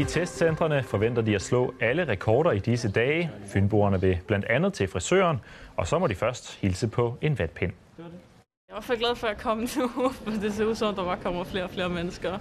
I 0.00 0.04
testcentrene 0.04 0.82
forventer 0.82 1.22
de 1.22 1.34
at 1.34 1.42
slå 1.42 1.74
alle 1.80 2.08
rekorder 2.08 2.52
i 2.52 2.58
disse 2.58 2.92
dage. 2.92 3.30
Fynboerne 3.46 4.00
vil 4.00 4.18
blandt 4.26 4.46
andet 4.46 4.72
til 4.72 4.88
frisøren, 4.88 5.40
og 5.76 5.86
så 5.86 5.98
må 5.98 6.06
de 6.06 6.14
først 6.14 6.58
hilse 6.60 6.88
på 6.88 7.16
en 7.20 7.38
vatpind. 7.38 7.72
Jeg 7.98 8.06
hvert 8.68 8.84
fald 8.84 8.98
glad 8.98 9.16
for 9.16 9.26
at 9.26 9.38
komme 9.38 9.62
nu, 9.76 9.88
for 10.24 10.30
det 10.30 10.52
ser 10.52 10.64
ud 10.64 10.74
som, 10.74 10.94
der 10.94 11.04
bare 11.04 11.16
kommer 11.22 11.44
flere 11.44 11.64
og 11.64 11.70
flere 11.70 11.88
mennesker. 11.88 12.38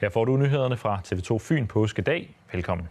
Her 0.00 0.08
får 0.08 0.24
du 0.24 0.36
nyhederne 0.36 0.76
fra 0.76 1.00
TV2 1.06 1.38
Fyn 1.38 1.66
påskedag. 1.66 2.36
Velkommen. 2.52 2.88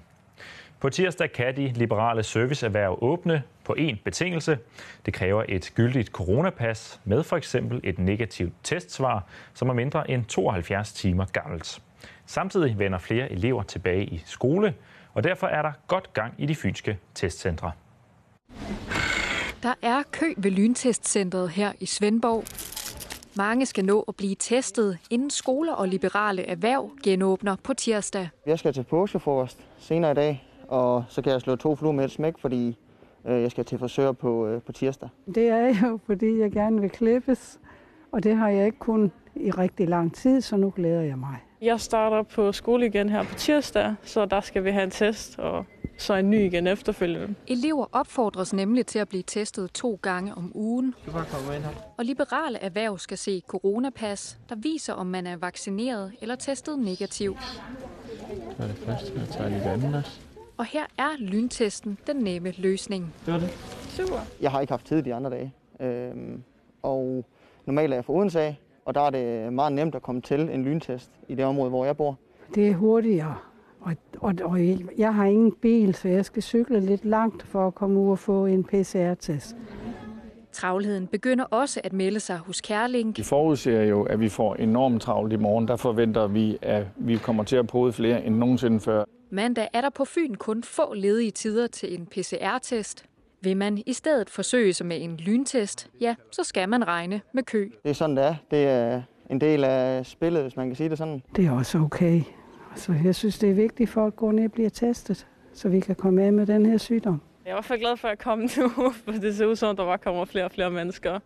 På 0.80 0.90
tirsdag 0.90 1.32
kan 1.32 1.56
de 1.56 1.68
liberale 1.76 2.24
serviceerhverv 2.24 2.98
åbne 3.02 3.44
på 3.66 3.76
én 3.80 3.96
betingelse. 4.04 4.58
Det 5.06 5.14
kræver 5.14 5.44
et 5.50 5.72
gyldigt 5.76 6.10
coronapas 6.10 7.02
med 7.04 7.24
for 7.24 7.38
eksempel 7.38 7.82
et 7.84 8.00
negativt 8.00 8.54
testsvar, 8.64 9.24
som 9.54 9.70
er 9.70 9.74
mindre 9.74 10.12
end 10.12 10.26
72 10.26 10.94
timer 10.94 11.26
gammelt. 11.26 11.82
Samtidig 12.26 12.80
vender 12.80 12.98
flere 12.98 13.32
elever 13.32 13.64
tilbage 13.64 14.06
i 14.06 14.22
skole, 14.26 14.74
og 15.14 15.24
derfor 15.24 15.48
er 15.48 15.62
der 15.62 15.72
godt 15.88 16.14
gang 16.14 16.34
i 16.38 16.46
de 16.46 16.56
fynske 16.56 16.98
testcentre. 17.16 17.72
Der 19.64 19.74
er 19.82 20.04
kø 20.12 20.26
ved 20.38 20.52
lyntestcentret 20.52 21.50
her 21.50 21.72
i 21.80 21.86
Svendborg. 21.86 22.44
Mange 23.38 23.66
skal 23.66 23.86
nå 23.86 24.02
at 24.08 24.16
blive 24.16 24.36
testet, 24.40 24.98
inden 25.10 25.30
skoler 25.30 25.74
og 25.74 25.88
liberale 25.88 26.46
erhverv 26.48 26.92
genåbner 27.04 27.56
på 27.64 27.74
tirsdag. 27.74 28.30
Jeg 28.46 28.60
skal 28.60 28.74
til 28.74 28.84
påskefrokost 28.84 29.68
senere 29.78 30.12
i 30.12 30.14
dag, 30.14 30.48
og 30.68 31.04
så 31.10 31.22
kan 31.22 31.32
jeg 31.32 31.42
slå 31.42 31.56
to 31.56 31.76
fluer 31.76 31.92
med 31.92 32.06
et 32.06 32.12
smæk, 32.12 32.34
fordi 32.38 32.78
øh, 33.26 33.42
jeg 33.42 33.52
skal 33.52 33.66
til 33.66 33.80
frisør 33.80 34.12
på, 34.12 34.48
øh, 34.48 34.62
på 34.62 34.72
tirsdag. 34.72 35.10
Det 35.36 35.48
er 35.48 35.88
jo, 35.88 36.00
fordi 36.06 36.40
jeg 36.40 36.52
gerne 36.52 36.82
vil 36.82 36.90
klippes, 36.90 37.60
og 38.12 38.24
det 38.24 38.36
har 38.38 38.50
jeg 38.50 38.66
ikke 38.66 38.80
kun 38.80 39.12
i 39.36 39.52
rigtig 39.52 39.88
lang 39.90 40.16
tid, 40.16 40.42
så 40.42 40.58
nu 40.58 40.74
glæder 40.76 41.02
jeg 41.02 41.18
mig. 41.18 41.38
Jeg 41.62 41.80
starter 41.80 42.24
på 42.24 42.52
skole 42.52 42.86
igen 42.86 43.10
her 43.10 43.24
på 43.24 43.36
tirsdag, 43.36 43.96
så 44.04 44.26
der 44.26 44.42
skal 44.42 44.64
vi 44.64 44.72
have 44.72 44.84
en 44.84 44.92
test, 44.92 45.40
og 45.40 45.66
så 45.98 46.14
en 46.14 46.30
ny 46.30 46.46
igen 46.46 46.68
efterfølgende. 46.68 47.36
Elever 47.48 47.86
opfordres 47.92 48.54
nemlig 48.54 48.86
til 48.86 49.00
at 49.00 49.10
blive 49.10 49.24
testet 49.24 49.72
to 49.72 50.00
gange 50.02 50.36
om 50.36 50.52
ugen. 50.56 50.94
Du 51.06 51.12
bare 51.12 51.26
komme 51.32 51.56
ind 51.56 51.64
her. 51.64 51.72
Og 51.98 52.06
liberale 52.06 52.64
erhverv 52.64 52.98
skal 52.98 53.18
se 53.18 53.42
coronapas, 53.48 54.38
der 54.50 54.56
viser, 54.56 54.94
om 54.94 55.08
man 55.08 55.28
er 55.28 55.38
vaccineret 55.38 56.12
eller 56.22 56.36
testet 56.36 56.80
negativ. 56.80 57.38
Så 58.58 58.64
er 58.64 58.68
det 58.68 58.78
første, 58.78 59.20
jeg 59.20 59.28
tager 59.28 59.50
lige 59.50 59.60
det 59.60 59.66
andet 59.66 59.96
også. 59.96 60.20
Og 60.58 60.66
her 60.66 60.86
er 60.98 61.10
lyntesten 61.20 61.98
den 62.08 62.16
nemme 62.16 62.54
løsning. 62.58 63.14
Det 63.26 63.34
var 63.34 63.40
det. 63.40 63.50
Super. 63.90 64.20
Jeg 64.42 64.52
har 64.52 64.62
ikke 64.62 64.74
haft 64.74 64.86
tid 64.86 65.04
de 65.04 65.14
andre 65.14 65.30
dage, 65.30 65.54
øhm, 65.80 66.44
og 66.82 67.26
normalt 67.66 67.94
er 67.94 67.98
jeg 67.98 68.06
fra 68.06 68.14
Odense 68.14 68.42
af, 68.42 68.60
og 68.86 68.96
der 68.96 69.02
er 69.02 69.10
det 69.10 69.54
meget 69.54 69.74
nemt 69.74 69.96
at 69.96 70.02
komme 70.02 70.22
til 70.22 70.40
en 70.40 70.64
lyntest 70.64 71.12
i 71.28 71.36
det 71.36 71.46
område, 71.46 71.70
hvor 71.70 71.86
jeg 71.86 71.98
bor. 71.98 72.18
Det 72.56 72.68
er 72.68 72.74
hurtigere, 72.74 73.36
og, 73.80 73.96
og, 74.20 74.34
og 74.44 74.60
jeg 74.98 75.16
har 75.16 75.26
ingen 75.26 75.52
bil, 75.52 75.96
så 75.96 76.08
jeg 76.08 76.26
skal 76.26 76.44
cykle 76.44 76.80
lidt 76.80 77.06
langt 77.06 77.44
for 77.44 77.68
at 77.68 77.76
komme 77.76 78.00
ud 78.00 78.12
og 78.12 78.20
få 78.20 78.46
en 78.46 78.64
PCR-test. 78.64 79.56
Travlheden 80.52 81.08
begynder 81.08 81.44
også 81.44 81.82
at 81.84 81.94
melde 81.94 82.20
sig 82.20 82.38
hos 82.38 82.62
Kærling. 82.62 83.18
De 83.18 83.24
forudser 83.24 83.84
jo, 83.84 84.04
at 84.04 84.20
vi 84.20 84.30
får 84.30 84.56
enormt 84.56 85.02
travlt 85.02 85.34
i 85.34 85.36
morgen. 85.36 85.68
Der 85.68 85.76
forventer 85.76 86.28
vi, 86.28 86.58
at 86.62 86.86
vi 86.96 87.18
kommer 87.18 87.44
til 87.44 87.56
at 87.56 87.68
prøve 87.68 87.94
flere 87.94 88.26
end 88.26 88.36
nogensinde 88.36 88.80
før. 88.80 89.04
Mandag 89.30 89.68
er 89.74 89.82
der 89.82 89.90
på 89.90 90.06
Fyn 90.06 90.36
kun 90.36 90.64
få 90.64 90.94
ledige 90.94 91.32
tider 91.32 91.68
til 91.68 92.00
en 92.00 92.06
PCR-test. 92.06 93.06
Vil 93.46 93.58
man 93.58 93.84
i 93.86 93.94
stedet 93.94 94.30
forsøge 94.30 94.74
sig 94.74 94.86
med 94.86 95.02
en 95.02 95.18
lyntest, 95.18 95.90
ja, 96.02 96.16
så 96.32 96.44
skal 96.44 96.70
man 96.70 96.88
regne 96.88 97.22
med 97.34 97.44
kø. 97.44 97.70
Det 97.84 97.90
er 97.90 97.94
sådan, 97.94 98.18
det 98.18 98.26
er. 98.26 98.36
Det 98.52 98.68
er 98.68 99.02
en 99.30 99.42
del 99.42 99.64
af 99.64 100.06
spillet, 100.06 100.42
hvis 100.42 100.56
man 100.56 100.68
kan 100.68 100.76
sige 100.76 100.90
det 100.90 100.98
sådan. 100.98 101.24
Det 101.36 101.46
er 101.46 101.52
også 101.52 101.78
okay. 101.78 102.22
Så 102.76 102.94
jeg 103.04 103.16
synes, 103.16 103.40
det 103.40 103.50
er 103.50 103.54
vigtigt, 103.54 103.90
at 103.90 103.94
folk 103.94 104.16
går 104.16 104.32
ned 104.32 104.46
og 104.46 104.52
bliver 104.52 104.70
testet, 104.70 105.28
så 105.54 105.70
vi 105.70 105.80
kan 105.80 105.96
komme 105.96 106.24
af 106.24 106.34
med 106.34 106.46
den 106.46 106.66
her 106.66 106.78
sygdom. 106.78 107.22
Jeg 107.46 107.52
er 107.52 107.54
i 107.54 107.56
hvert 107.56 107.66
fald 107.66 107.80
glad 107.80 107.98
for 107.98 108.08
at 108.08 108.20
komme 108.20 108.50
nu, 108.58 108.70
for 109.06 109.12
det 109.12 109.36
ser 109.36 109.46
ud 109.46 109.56
som, 109.56 109.76
der 109.76 109.86
bare 109.86 109.98
kommer 109.98 110.26
flere 110.26 110.46
og 110.46 110.52
flere 110.52 110.72
mennesker. 110.72 111.20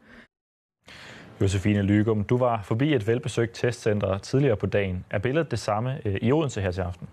Josefine 1.41 1.81
Lygum, 1.81 2.23
du 2.23 2.37
var 2.37 2.61
forbi 2.63 2.93
et 2.93 3.07
velbesøgt 3.07 3.51
testcenter 3.53 4.17
tidligere 4.17 4.55
på 4.55 4.65
dagen. 4.65 5.05
Er 5.09 5.19
billedet 5.19 5.51
det 5.51 5.59
samme 5.59 5.99
øh, 6.05 6.15
i 6.21 6.31
Odense 6.31 6.61
her 6.61 6.71
til 6.71 6.81
aften? 6.81 7.07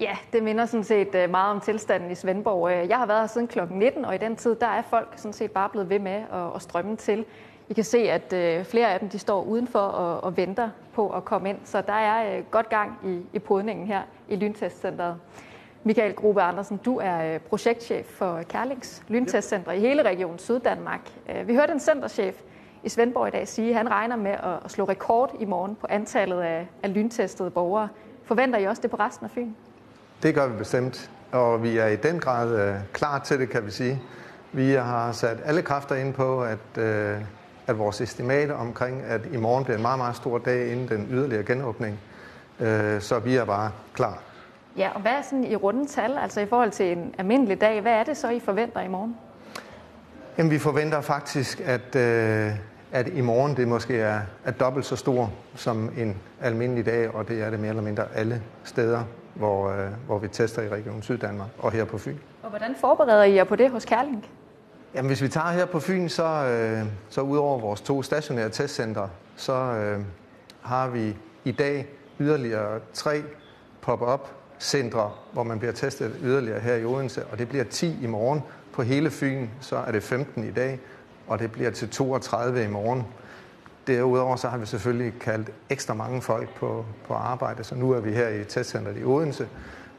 Ja, 0.00 0.16
det 0.32 0.42
minder 0.42 0.66
sådan 0.66 0.84
set 0.84 1.14
øh, 1.14 1.30
meget 1.30 1.50
om 1.50 1.60
tilstanden 1.60 2.10
i 2.10 2.14
Svendborg. 2.14 2.70
Øh, 2.70 2.88
jeg 2.88 2.98
har 2.98 3.06
været 3.06 3.20
her 3.20 3.26
siden 3.26 3.48
kl. 3.48 3.58
19, 3.70 4.04
og 4.04 4.14
i 4.14 4.18
den 4.18 4.36
tid, 4.36 4.54
der 4.54 4.66
er 4.66 4.82
folk 4.82 5.12
sådan 5.16 5.32
set 5.32 5.50
bare 5.50 5.68
blevet 5.68 5.90
ved 5.90 5.98
med 5.98 6.22
at, 6.56 6.62
strømme 6.62 6.96
til. 6.96 7.24
I 7.68 7.74
kan 7.74 7.84
se, 7.84 7.98
at 7.98 8.32
øh, 8.32 8.64
flere 8.64 8.92
af 8.94 9.00
dem 9.00 9.08
de 9.08 9.18
står 9.18 9.42
udenfor 9.42 9.78
og, 9.78 10.24
og 10.24 10.36
venter 10.36 10.70
på 10.94 11.08
at 11.10 11.24
komme 11.24 11.48
ind, 11.48 11.58
så 11.64 11.80
der 11.80 11.92
er 11.92 12.40
godt 12.40 12.68
gang 12.68 12.98
i, 13.04 13.20
i 13.32 13.38
podningen 13.38 13.86
her 13.86 14.02
i 14.28 14.36
Lyntestcenteret. 14.36 15.16
Michael 15.84 16.14
Grube 16.14 16.42
Andersen, 16.42 16.76
du 16.76 16.98
er 17.02 17.38
projektchef 17.38 18.06
for 18.06 18.42
Kærlings 18.48 19.02
Lyntestcenter 19.08 19.72
i 19.72 19.80
hele 19.80 20.02
regionen 20.02 20.38
Syddanmark. 20.38 21.10
Vi 21.44 21.54
hørte 21.54 21.72
en 21.72 21.80
centerchef 21.80 22.42
i 22.82 22.88
Svendborg 22.88 23.28
i 23.28 23.30
dag 23.30 23.48
sige, 23.48 23.70
at 23.70 23.76
han 23.76 23.90
regner 23.90 24.16
med 24.16 24.36
at 24.64 24.70
slå 24.70 24.84
rekord 24.84 25.36
i 25.40 25.44
morgen 25.44 25.74
på 25.74 25.86
antallet 25.90 26.40
af, 26.40 26.66
af 26.82 26.94
lyntestede 26.94 27.50
borgere. 27.50 27.88
Forventer 28.22 28.58
I 28.58 28.64
også 28.64 28.82
det 28.82 28.90
på 28.90 28.96
resten 28.96 29.24
af 29.24 29.30
Fyn? 29.30 29.50
Det 30.24 30.34
gør 30.34 30.46
vi 30.46 30.58
bestemt, 30.58 31.10
og 31.32 31.62
vi 31.62 31.78
er 31.78 31.86
i 31.86 31.96
den 31.96 32.20
grad 32.20 32.68
uh, 32.68 32.76
klar 32.92 33.18
til 33.18 33.40
det, 33.40 33.50
kan 33.50 33.66
vi 33.66 33.70
sige. 33.70 34.02
Vi 34.52 34.70
har 34.70 35.12
sat 35.12 35.36
alle 35.44 35.62
kræfter 35.62 35.94
ind 35.94 36.14
på, 36.14 36.42
at, 36.42 36.58
uh, 36.76 37.22
at 37.66 37.78
vores 37.78 38.00
estimat 38.00 38.50
omkring, 38.50 39.02
at 39.02 39.20
i 39.32 39.36
morgen 39.36 39.64
bliver 39.64 39.76
en 39.76 39.82
meget, 39.82 39.98
meget 39.98 40.16
stor 40.16 40.38
dag 40.38 40.72
inden 40.72 40.88
den 40.88 41.08
yderligere 41.10 41.44
genåbning. 41.44 41.98
Uh, 42.60 42.66
så 43.00 43.20
vi 43.24 43.36
er 43.36 43.44
bare 43.44 43.70
klar. 43.94 44.18
Ja, 44.76 44.90
og 44.94 45.00
hvad 45.00 45.12
er 45.12 45.22
sådan 45.22 45.44
i 45.44 45.56
runde 45.56 45.86
tal, 45.86 46.18
altså 46.18 46.40
i 46.40 46.46
forhold 46.46 46.70
til 46.70 46.92
en 46.92 47.14
almindelig 47.18 47.60
dag, 47.60 47.80
hvad 47.80 47.92
er 47.92 48.04
det 48.04 48.16
så, 48.16 48.30
I 48.30 48.40
forventer 48.40 48.80
i 48.80 48.88
morgen? 48.88 49.16
Jamen, 50.38 50.50
vi 50.50 50.58
forventer 50.58 51.00
faktisk, 51.00 51.60
at, 51.60 51.96
uh, 51.96 52.58
at 52.92 53.08
i 53.12 53.20
morgen 53.20 53.56
det 53.56 53.68
måske 53.68 53.96
er, 53.96 54.20
er 54.44 54.50
dobbelt 54.50 54.86
så 54.86 54.96
stor 54.96 55.32
som 55.54 55.90
en 55.96 56.16
almindelig 56.40 56.86
dag, 56.86 57.14
og 57.14 57.28
det 57.28 57.42
er 57.42 57.50
det 57.50 57.60
mere 57.60 57.70
eller 57.70 57.82
mindre 57.82 58.04
alle 58.14 58.42
steder 58.64 59.04
hvor, 59.34 59.70
øh, 59.70 59.88
hvor 60.06 60.18
vi 60.18 60.28
tester 60.28 60.62
i 60.62 60.68
Region 60.68 61.02
Syddanmark 61.02 61.48
og 61.58 61.72
her 61.72 61.84
på 61.84 61.98
Fyn. 61.98 62.16
Og 62.42 62.50
hvordan 62.50 62.74
forbereder 62.80 63.22
I 63.22 63.34
jer 63.34 63.44
på 63.44 63.56
det 63.56 63.70
hos 63.70 63.84
Kærling? 63.84 64.26
Jamen, 64.94 65.08
hvis 65.08 65.22
vi 65.22 65.28
tager 65.28 65.50
her 65.50 65.66
på 65.66 65.80
Fyn, 65.80 66.08
så, 66.08 66.24
øh, 66.24 66.86
så 67.08 67.20
udover 67.20 67.58
vores 67.58 67.80
to 67.80 68.02
stationære 68.02 68.48
testcentre, 68.48 69.08
så 69.36 69.52
øh, 69.52 70.00
har 70.62 70.88
vi 70.88 71.16
i 71.44 71.52
dag 71.52 71.86
yderligere 72.20 72.80
tre 72.92 73.22
pop-up 73.80 74.28
centre, 74.60 75.10
hvor 75.32 75.42
man 75.42 75.58
bliver 75.58 75.72
testet 75.72 76.16
yderligere 76.22 76.60
her 76.60 76.74
i 76.74 76.84
Odense, 76.84 77.24
og 77.26 77.38
det 77.38 77.48
bliver 77.48 77.64
10 77.64 77.98
i 78.02 78.06
morgen. 78.06 78.42
På 78.72 78.82
hele 78.82 79.10
Fyn, 79.10 79.48
så 79.60 79.76
er 79.76 79.92
det 79.92 80.02
15 80.02 80.48
i 80.48 80.50
dag, 80.50 80.80
og 81.26 81.38
det 81.38 81.52
bliver 81.52 81.70
til 81.70 81.90
32 81.90 82.64
i 82.64 82.68
morgen. 82.68 83.06
Derudover 83.86 84.36
så 84.36 84.48
har 84.48 84.58
vi 84.58 84.66
selvfølgelig 84.66 85.12
kaldt 85.20 85.50
ekstra 85.70 85.94
mange 85.94 86.22
folk 86.22 86.54
på, 86.54 86.84
på 87.06 87.14
arbejde, 87.14 87.64
så 87.64 87.74
nu 87.74 87.90
er 87.90 88.00
vi 88.00 88.12
her 88.12 88.28
i 88.28 88.44
testcenteret 88.44 88.98
i 89.00 89.04
Odense, 89.04 89.48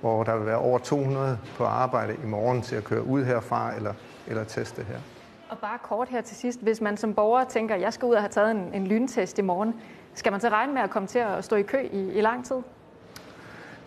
hvor 0.02 0.24
der 0.24 0.38
vil 0.38 0.46
være 0.46 0.58
over 0.58 0.80
200 0.80 1.38
på 1.58 1.64
arbejde 1.64 2.16
i 2.24 2.28
morgen 2.28 2.62
til 2.62 2.76
at 2.76 2.84
køre 2.84 3.04
ud 3.04 3.24
herfra 3.24 3.76
eller, 3.76 3.94
eller 4.28 4.44
teste 4.44 4.84
her. 4.84 4.98
Og 5.50 5.58
bare 5.58 5.78
kort 5.84 6.10
her 6.10 6.22
til 6.22 6.38
sidst, 6.38 6.62
hvis 6.62 6.82
man 6.82 6.98
som 6.98 7.14
borger 7.14 7.44
tænker, 7.44 7.76
at 7.76 7.82
jeg 7.82 7.94
skal 7.94 8.06
ud 8.06 8.14
og 8.14 8.22
have 8.22 8.30
taget 8.30 8.52
en, 8.52 8.70
en 8.74 8.88
lyntest 8.88 9.40
i 9.40 9.42
morgen, 9.42 9.74
skal 10.14 10.32
man 10.32 10.42
så 10.42 10.50
regne 10.50 10.74
med 10.74 10.82
at 10.82 10.90
komme 10.90 11.08
til 11.08 11.20
at 11.20 11.44
stå 11.44 11.56
i 11.56 11.62
kø 11.62 11.78
i, 11.92 12.12
i 12.12 12.22
lang 12.22 12.46
tid? 12.46 12.56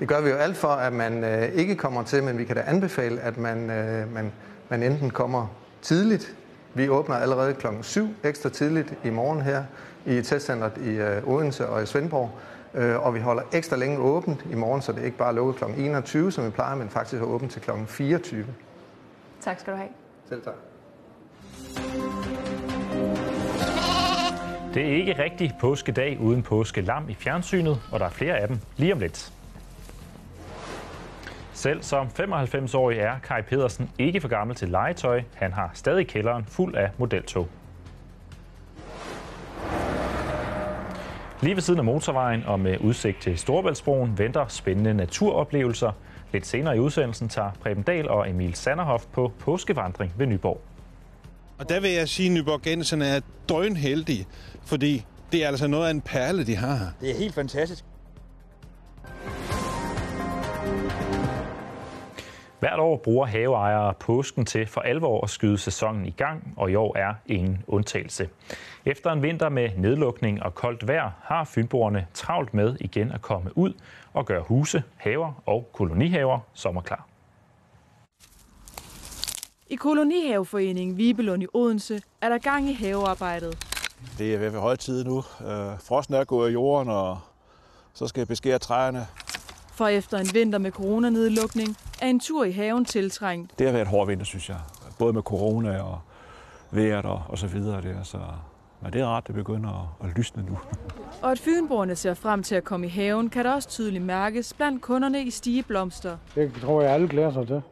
Det 0.00 0.08
gør 0.08 0.20
vi 0.20 0.30
jo 0.30 0.36
alt 0.36 0.56
for, 0.56 0.68
at 0.68 0.92
man 0.92 1.24
øh, 1.24 1.42
ikke 1.42 1.74
kommer 1.74 2.02
til, 2.02 2.22
men 2.22 2.38
vi 2.38 2.44
kan 2.44 2.56
da 2.56 2.62
anbefale, 2.66 3.20
at 3.20 3.38
man, 3.38 3.70
øh, 3.70 4.14
man, 4.14 4.32
man 4.68 4.82
enten 4.82 5.10
kommer 5.10 5.46
tidligt. 5.82 6.36
Vi 6.74 6.88
åbner 6.88 7.16
allerede 7.16 7.54
klokken 7.54 7.82
7 7.82 8.08
ekstra 8.24 8.48
tidligt 8.48 8.94
i 9.04 9.10
morgen 9.10 9.40
her, 9.40 9.64
i 10.08 10.22
testcenteret 10.22 10.72
i 10.76 10.90
øh, 10.90 11.28
Odense 11.28 11.68
og 11.68 11.82
i 11.82 11.86
Svendborg. 11.86 12.30
Øh, 12.74 13.06
og 13.06 13.14
vi 13.14 13.20
holder 13.20 13.42
ekstra 13.52 13.76
længe 13.76 13.98
åbent 13.98 14.46
i 14.50 14.54
morgen, 14.54 14.82
så 14.82 14.92
det 14.92 15.00
er 15.00 15.04
ikke 15.04 15.16
bare 15.16 15.34
lukket 15.34 15.56
kl. 15.56 15.64
21, 15.80 16.32
som 16.32 16.46
vi 16.46 16.50
plejer, 16.50 16.76
men 16.76 16.88
faktisk 16.88 17.22
er 17.22 17.26
åbent 17.26 17.52
til 17.52 17.62
kl. 17.62 17.70
24. 17.86 18.46
Tak 19.40 19.60
skal 19.60 19.72
du 19.72 19.78
have. 19.78 19.88
Selv 20.28 20.42
tak. 20.42 20.54
Det 24.74 24.82
er 24.82 24.96
ikke 24.96 25.22
rigtig 25.22 25.52
påskedag 25.60 26.18
uden 26.20 26.42
påskelam 26.42 27.08
i 27.08 27.14
fjernsynet, 27.14 27.80
og 27.92 28.00
der 28.00 28.06
er 28.06 28.10
flere 28.10 28.38
af 28.38 28.48
dem 28.48 28.58
lige 28.76 28.92
om 28.92 28.98
lidt. 28.98 29.32
Selv 31.52 31.82
som 31.82 32.06
95-årig 32.06 32.98
er 32.98 33.18
Kai 33.22 33.42
Pedersen 33.42 33.90
ikke 33.98 34.20
for 34.20 34.28
gammel 34.28 34.56
til 34.56 34.68
legetøj. 34.68 35.22
Han 35.34 35.52
har 35.52 35.70
stadig 35.74 36.08
kælderen 36.08 36.44
fuld 36.44 36.74
af 36.76 36.90
modeltog. 36.98 37.48
Lige 41.42 41.54
ved 41.54 41.62
siden 41.62 41.78
af 41.78 41.84
motorvejen 41.84 42.44
og 42.44 42.60
med 42.60 42.78
udsigt 42.80 43.20
til 43.20 43.38
Storvældsbroen 43.38 44.18
venter 44.18 44.46
spændende 44.48 44.94
naturoplevelser. 44.94 45.92
Lidt 46.32 46.46
senere 46.46 46.76
i 46.76 46.78
udsendelsen 46.78 47.28
tager 47.28 47.50
Preben 47.62 47.82
Dahl 47.82 48.08
og 48.08 48.30
Emil 48.30 48.54
Sanderhoff 48.54 49.04
på 49.12 49.32
påskevandring 49.38 50.12
ved 50.16 50.26
Nyborg. 50.26 50.60
Og 51.58 51.68
der 51.68 51.80
vil 51.80 51.90
jeg 51.90 52.08
sige, 52.08 52.26
at 52.26 52.32
nyborgenserne 52.32 53.06
er 53.06 53.20
døgnheldige, 53.48 54.26
fordi 54.64 55.04
det 55.32 55.44
er 55.44 55.48
altså 55.48 55.66
noget 55.66 55.86
af 55.86 55.90
en 55.90 56.00
perle, 56.00 56.46
de 56.46 56.56
har. 56.56 56.92
Det 57.00 57.10
er 57.10 57.18
helt 57.18 57.34
fantastisk. 57.34 57.84
Hvert 62.60 62.78
år 62.78 62.96
bruger 62.96 63.26
haveejere 63.26 63.94
påsken 63.94 64.44
til 64.44 64.66
for 64.66 64.80
alvor 64.80 65.24
at 65.24 65.30
skyde 65.30 65.58
sæsonen 65.58 66.06
i 66.06 66.10
gang, 66.10 66.54
og 66.56 66.70
i 66.70 66.74
år 66.74 66.96
er 66.98 67.14
ingen 67.26 67.62
undtagelse. 67.66 68.28
Efter 68.84 69.12
en 69.12 69.22
vinter 69.22 69.48
med 69.48 69.70
nedlukning 69.76 70.42
og 70.42 70.54
koldt 70.54 70.88
vejr 70.88 71.10
har 71.22 71.44
fynboerne 71.44 72.06
travlt 72.14 72.54
med 72.54 72.76
igen 72.80 73.12
at 73.12 73.22
komme 73.22 73.58
ud 73.58 73.72
og 74.12 74.26
gøre 74.26 74.42
huse, 74.42 74.82
haver 74.96 75.42
og 75.46 75.70
kolonihaver 75.72 76.38
sommerklar. 76.54 77.06
I 79.70 79.76
Kolonihaveforeningen 79.76 80.96
Vibelund 80.96 81.42
i 81.42 81.46
Odense 81.54 82.00
er 82.20 82.28
der 82.28 82.38
gang 82.38 82.70
i 82.70 82.72
havearbejdet. 82.72 83.58
Det 84.18 84.34
er 84.34 84.38
ved 84.38 84.50
høj 84.50 84.76
tid 84.76 85.04
nu. 85.04 85.18
Øh, 85.18 85.80
frosten 85.80 86.14
er 86.14 86.24
gået 86.24 86.50
i 86.50 86.52
jorden, 86.52 86.88
og 86.88 87.18
så 87.94 88.06
skal 88.06 88.20
jeg 88.20 88.28
beskære 88.28 88.58
træerne. 88.58 89.06
For 89.72 89.86
efter 89.86 90.18
en 90.18 90.26
vinter 90.34 90.58
med 90.58 90.70
coronanedlukning 90.70 91.76
er 92.02 92.06
en 92.06 92.20
tur 92.20 92.44
i 92.44 92.52
haven 92.52 92.84
tiltrængt. 92.84 93.58
Det 93.58 93.66
har 93.66 93.72
været 93.72 93.82
et 93.82 93.88
hård 93.90 94.06
vinter, 94.06 94.24
synes 94.24 94.48
jeg. 94.48 94.58
Både 94.98 95.12
med 95.12 95.22
corona 95.22 95.82
og 95.82 95.98
vejret 96.70 97.04
og, 97.04 97.22
og 97.28 97.38
så 97.38 97.46
videre. 97.46 97.82
Der. 97.82 98.02
Så, 98.02 98.18
men 98.82 98.92
det 98.92 99.00
er 99.00 99.16
ret, 99.16 99.26
det 99.26 99.34
begynder 99.34 99.96
at, 100.02 100.08
at 100.08 100.16
lysne 100.16 100.42
nu. 100.42 100.58
Og 101.22 101.30
at 101.30 101.38
fynboerne 101.38 101.96
ser 101.96 102.14
frem 102.14 102.42
til 102.42 102.54
at 102.54 102.64
komme 102.64 102.86
i 102.86 102.88
haven, 102.90 103.30
kan 103.30 103.44
der 103.44 103.52
også 103.54 103.68
tydeligt 103.68 104.04
mærkes 104.04 104.54
blandt 104.54 104.82
kunderne 104.82 105.22
i 105.22 105.30
stige 105.30 105.62
blomster. 105.62 106.16
Det 106.34 106.52
tror 106.52 106.82
jeg, 106.82 106.90
alle 106.90 107.08
glæder 107.08 107.32
sig 107.32 107.46
til. 107.46 107.62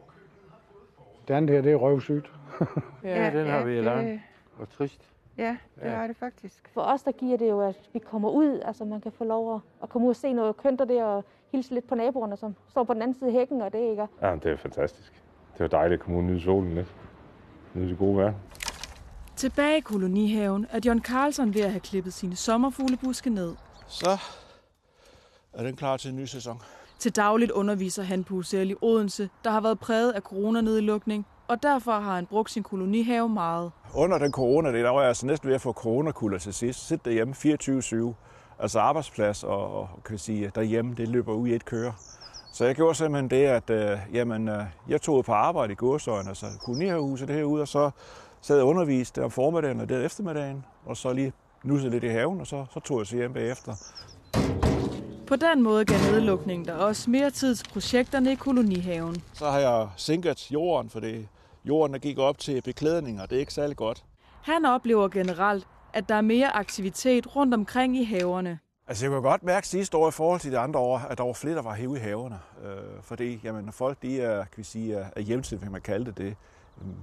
Det 1.27 1.33
andet 1.33 1.55
her, 1.55 1.61
det 1.61 1.71
er 1.71 1.75
røvsygt. 1.75 2.31
Ja, 3.03 3.29
den 3.39 3.47
har 3.47 3.63
vi 3.63 3.77
i 3.77 3.81
lang 3.81 4.21
og 4.59 4.69
trist. 4.69 5.01
Ja, 5.37 5.57
det 5.75 5.87
er 5.87 6.07
det 6.07 6.17
faktisk. 6.17 6.69
For 6.73 6.81
os, 6.81 7.03
der 7.03 7.11
giver 7.11 7.37
det 7.37 7.49
jo, 7.49 7.61
at 7.61 7.75
vi 7.93 7.99
kommer 7.99 8.29
ud, 8.29 8.59
altså 8.65 8.85
man 8.85 9.01
kan 9.01 9.11
få 9.11 9.23
lov 9.23 9.55
at, 9.55 9.61
at 9.83 9.89
komme 9.89 10.05
ud 10.07 10.09
og 10.09 10.15
se 10.15 10.33
noget 10.33 10.57
kønt 10.57 10.79
der 10.79 11.03
og 11.03 11.25
hilse 11.51 11.73
lidt 11.73 11.87
på 11.87 11.95
naboerne, 11.95 12.37
som 12.37 12.55
står 12.69 12.83
på 12.83 12.93
den 12.93 13.01
anden 13.01 13.17
side 13.19 13.29
af 13.29 13.33
hækken, 13.33 13.61
og 13.61 13.73
det 13.73 13.79
ikke 13.79 14.07
Ja, 14.21 14.35
det 14.43 14.51
er 14.51 14.57
fantastisk. 14.57 15.13
Det 15.57 15.63
er 15.63 15.67
dejligt 15.67 15.99
at 15.99 16.05
komme 16.05 16.17
ud 16.19 16.23
og 16.23 16.29
nyde 16.29 16.41
solen 16.41 16.75
lidt. 16.75 16.95
Nyde 17.73 17.89
det 17.89 17.97
gode 17.97 18.17
vejr. 18.17 18.33
Tilbage 19.37 19.77
i 19.77 19.81
kolonihaven 19.81 20.67
er 20.69 20.79
John 20.85 21.01
Carlson 21.01 21.53
ved 21.53 21.61
at 21.61 21.71
have 21.71 21.79
klippet 21.79 22.13
sine 22.13 22.35
sommerfuglebuske 22.35 23.29
ned. 23.29 23.55
Så 23.87 24.17
er 25.53 25.63
den 25.63 25.75
klar 25.75 25.97
til 25.97 26.09
en 26.09 26.15
ny 26.15 26.25
sæson. 26.25 26.61
Til 26.99 27.15
dagligt 27.15 27.51
underviser 27.51 28.03
han 28.03 28.23
på 28.23 28.33
UCL 28.33 28.71
i 28.71 28.75
Odense, 28.81 29.29
der 29.43 29.49
har 29.51 29.61
været 29.61 29.79
præget 29.79 30.11
af 30.11 30.21
coronanedlukning, 30.21 31.25
og 31.47 31.63
derfor 31.63 31.91
har 31.91 32.15
han 32.15 32.25
brugt 32.25 32.51
sin 32.51 32.63
kolonihave 32.63 33.29
meget. 33.29 33.71
Under 33.93 34.17
den 34.17 34.31
corona, 34.31 34.71
der 34.71 34.89
var 34.89 34.99
jeg 34.99 35.07
altså 35.07 35.25
næsten 35.25 35.47
ved 35.47 35.55
at 35.55 35.61
få 35.61 35.73
coronakulder 35.73 36.37
til 36.37 36.53
sidst. 36.53 36.87
Sitte 36.87 37.05
derhjemme 37.05 37.33
24-7. 38.13 38.13
Altså 38.59 38.79
arbejdsplads 38.79 39.43
og, 39.43 39.79
og 39.79 39.89
kan 40.05 40.17
sige, 40.17 40.51
derhjemme, 40.55 40.95
det 40.95 41.07
løber 41.07 41.33
ud 41.33 41.47
i 41.47 41.55
et 41.55 41.65
køre. 41.65 41.93
Så 42.53 42.65
jeg 42.65 42.75
gjorde 42.75 42.95
simpelthen 42.95 43.29
det, 43.29 43.45
at 43.45 43.69
øh, 43.69 43.99
jamen, 44.13 44.49
øh, 44.49 44.63
jeg 44.87 45.01
tog 45.01 45.25
på 45.25 45.33
arbejde 45.33 45.73
i 45.73 45.75
gårsøjen, 45.75 46.27
altså 46.27 46.45
kolonihavehuset 46.65 47.29
herude, 47.29 47.61
og 47.61 47.67
så 47.67 47.91
sad 48.41 48.61
og 48.61 48.67
underviste 48.67 49.23
om 49.23 49.31
formiddagen 49.31 49.81
og 49.81 49.89
der 49.89 50.05
eftermiddagen, 50.05 50.65
og 50.85 50.97
så 50.97 51.13
lige 51.13 51.33
nussede 51.63 51.91
lidt 51.91 52.03
i 52.03 52.07
haven, 52.07 52.41
og 52.41 52.47
så, 52.47 52.65
så 52.73 52.79
tog 52.79 52.99
jeg 52.99 53.07
sig 53.07 53.17
hjem 53.17 53.33
bagefter. 53.33 53.73
På 55.27 55.35
den 55.35 55.63
måde 55.63 55.85
gav 55.85 55.97
nedlukningen 55.97 56.67
der 56.67 56.73
også 56.73 57.09
mere 57.09 57.29
tid 57.29 57.55
til 57.55 57.69
projekterne 57.73 58.31
i 58.31 58.35
kolonihaven. 58.35 59.15
Så 59.33 59.49
har 59.49 59.59
jeg 59.59 59.89
sænket 59.97 60.51
jorden, 60.51 60.89
for 60.89 60.99
det 60.99 61.27
jorden 61.65 61.93
der 61.93 61.99
gik 61.99 62.17
op 62.17 62.37
til 62.37 62.61
beklædning, 62.61 63.21
og 63.21 63.29
det 63.29 63.35
er 63.35 63.39
ikke 63.39 63.53
særlig 63.53 63.77
godt. 63.77 64.03
Han 64.41 64.65
oplever 64.65 65.07
generelt, 65.07 65.67
at 65.93 66.09
der 66.09 66.15
er 66.15 66.21
mere 66.21 66.55
aktivitet 66.55 67.35
rundt 67.35 67.53
omkring 67.53 67.97
i 67.97 68.03
haverne. 68.03 68.59
Altså 68.87 69.05
jeg 69.05 69.11
kunne 69.11 69.21
godt 69.21 69.43
mærke 69.43 69.67
sidste 69.67 69.97
år 69.97 70.07
i 70.07 70.11
forhold 70.11 70.39
til 70.39 70.51
de 70.51 70.57
andre 70.57 70.79
år, 70.79 70.97
at 70.97 71.17
der 71.17 71.23
var 71.23 71.33
flere, 71.33 71.55
der 71.55 71.61
var 71.61 71.73
hævet 71.73 71.97
i 71.97 72.01
haverne. 72.01 72.39
Øh, 72.65 73.01
fordi 73.01 73.39
jamen, 73.43 73.71
folk 73.71 74.01
de 74.01 74.21
er, 74.21 74.37
kan 74.37 74.57
vi 74.57 74.63
sige, 74.63 74.95
er 75.15 75.21
hjemtil, 75.21 75.59
kan 75.59 75.71
man 75.71 75.81
kalde 75.81 76.05
det 76.05 76.17
det, 76.17 76.35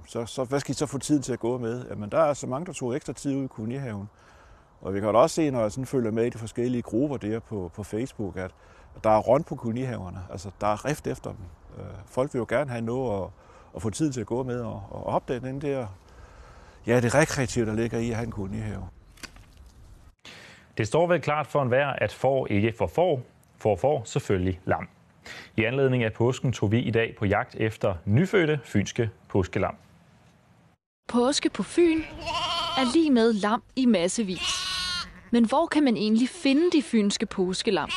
så, 0.07 0.25
så 0.25 0.43
hvad 0.43 0.59
skal 0.59 0.71
I 0.71 0.75
så 0.75 0.85
få 0.85 0.97
tiden 0.97 1.21
til 1.21 1.33
at 1.33 1.39
gå 1.39 1.57
med? 1.57 1.85
Jamen 1.89 2.11
der 2.11 2.19
er 2.19 2.33
så 2.33 2.47
mange, 2.47 2.65
der 2.65 2.73
tog 2.73 2.95
ekstra 2.95 3.13
tid 3.13 3.35
ud 3.35 3.43
i 3.43 3.47
kolonihaven. 3.47 4.09
Og 4.81 4.93
vi 4.93 4.99
kan 4.99 5.13
da 5.13 5.19
også 5.19 5.33
se, 5.33 5.51
når 5.51 5.61
jeg 5.61 5.71
sådan 5.71 5.85
følger 5.85 6.11
med 6.11 6.25
i 6.25 6.29
de 6.29 6.37
forskellige 6.37 6.81
grupper 6.81 7.17
der 7.17 7.39
på, 7.39 7.71
på 7.75 7.83
Facebook, 7.83 8.37
at 8.37 8.51
der 9.03 9.09
er 9.09 9.19
rundt 9.19 9.47
på 9.47 9.55
kolonihaverne. 9.55 10.19
Altså, 10.31 10.51
der 10.61 10.67
er 10.67 10.85
rift 10.85 11.07
efter 11.07 11.29
dem. 11.29 11.45
Øh, 11.77 11.93
folk 12.05 12.33
vil 12.33 12.39
jo 12.39 12.45
gerne 12.49 12.71
have 12.71 12.81
noget 12.81 13.23
at, 13.23 13.29
at 13.75 13.81
få 13.81 13.89
tid 13.89 14.11
til 14.11 14.21
at 14.21 14.27
gå 14.27 14.43
med 14.43 14.61
og, 14.61 14.83
og 14.89 15.05
opdage 15.05 15.39
den 15.39 15.61
der, 15.61 15.87
ja, 16.87 16.99
det 17.01 17.15
rekreative, 17.15 17.65
der 17.65 17.73
ligger 17.73 17.99
i 17.99 18.09
at 18.09 18.15
have 18.15 18.25
en 18.25 18.31
kolonihave. 18.31 18.87
Det 20.77 20.87
står 20.87 21.07
vel 21.07 21.21
klart 21.21 21.47
for 21.47 21.61
enhver, 21.61 21.87
at 21.87 22.13
får 22.13 22.47
ikke 22.47 22.73
for 22.77 22.87
får, 22.87 23.21
for 23.57 23.75
får 23.75 24.03
selvfølgelig 24.05 24.61
lam. 24.65 24.87
I 25.57 25.63
anledning 25.63 26.03
af 26.03 26.13
påsken 26.13 26.51
tog 26.51 26.71
vi 26.71 26.79
i 26.79 26.91
dag 26.91 27.15
på 27.19 27.25
jagt 27.25 27.55
efter 27.55 27.95
nyfødte 28.05 28.59
fynske 28.63 29.09
påskelam. 29.29 29.75
Påske 31.07 31.49
på 31.49 31.63
Fyn 31.63 32.01
er 32.77 32.93
lige 32.93 33.11
med 33.11 33.33
lam 33.33 33.63
i 33.75 33.85
massevis. 33.85 34.65
Men 35.31 35.45
hvor 35.45 35.65
kan 35.65 35.83
man 35.83 35.97
egentlig 35.97 36.29
finde 36.29 36.71
de 36.71 36.81
fynske 36.81 37.25
påskelam? 37.25 37.89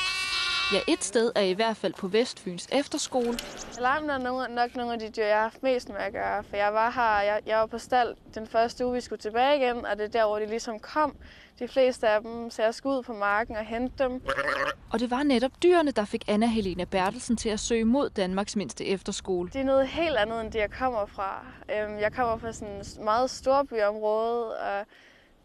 Ja, 0.73 0.81
et 0.87 1.05
sted 1.05 1.33
er 1.35 1.41
i 1.41 1.53
hvert 1.53 1.77
fald 1.77 1.95
på 1.95 2.09
Vestfyns 2.09 2.69
efterskole. 2.73 3.39
Lammen 3.81 4.11
er 4.11 4.19
nogle, 4.19 4.55
nok 4.55 4.77
nogle 4.77 4.93
af 4.93 4.99
de 4.99 5.11
dyr, 5.11 5.25
jeg 5.25 5.37
har 5.37 5.43
haft 5.43 5.63
mest 5.63 5.89
med 5.89 5.97
at 5.97 6.13
gøre. 6.13 6.45
For 6.45 6.57
jeg 6.57 6.75
var 6.75 6.91
her, 6.91 7.21
jeg, 7.33 7.41
jeg 7.47 7.59
var 7.59 7.67
på 7.67 7.79
stald 7.79 8.15
den 8.35 8.47
første 8.47 8.87
uge, 8.87 8.95
vi 8.95 9.01
skulle 9.01 9.21
tilbage 9.21 9.57
igen, 9.57 9.87
og 9.87 9.99
det 9.99 10.05
er 10.05 10.09
der, 10.09 10.27
hvor 10.27 10.39
de 10.39 10.47
ligesom 10.47 10.79
kom. 10.79 11.17
De 11.59 11.69
fleste 11.69 12.09
af 12.09 12.21
dem, 12.21 12.51
så 12.51 12.63
jeg 12.63 12.75
skulle 12.75 12.99
ud 12.99 13.03
på 13.03 13.13
marken 13.13 13.57
og 13.57 13.65
hente 13.65 14.05
dem. 14.05 14.23
Og 14.93 15.01
det 15.01 15.11
var 15.11 15.23
netop 15.23 15.53
dyrene, 15.63 15.91
der 15.91 16.05
fik 16.05 16.25
Anna 16.29 16.47
Helena 16.47 16.85
Bertelsen 16.85 17.37
til 17.37 17.49
at 17.49 17.61
søge 17.61 17.85
mod 17.85 18.11
Danmarks 18.11 18.57
mindste 18.57 18.87
efterskole. 18.87 19.51
Det 19.53 19.61
er 19.61 19.65
noget 19.65 19.89
helt 19.89 20.17
andet, 20.17 20.41
end 20.41 20.53
det 20.53 20.59
jeg 20.59 20.71
kommer 20.71 21.07
fra. 21.07 21.47
Øhm, 21.77 21.99
jeg 21.99 22.13
kommer 22.13 22.39
fra 22.39 22.53
sådan 22.53 22.81
et 22.81 22.99
meget 23.05 23.31
storbyområde, 23.31 24.57
og 24.57 24.87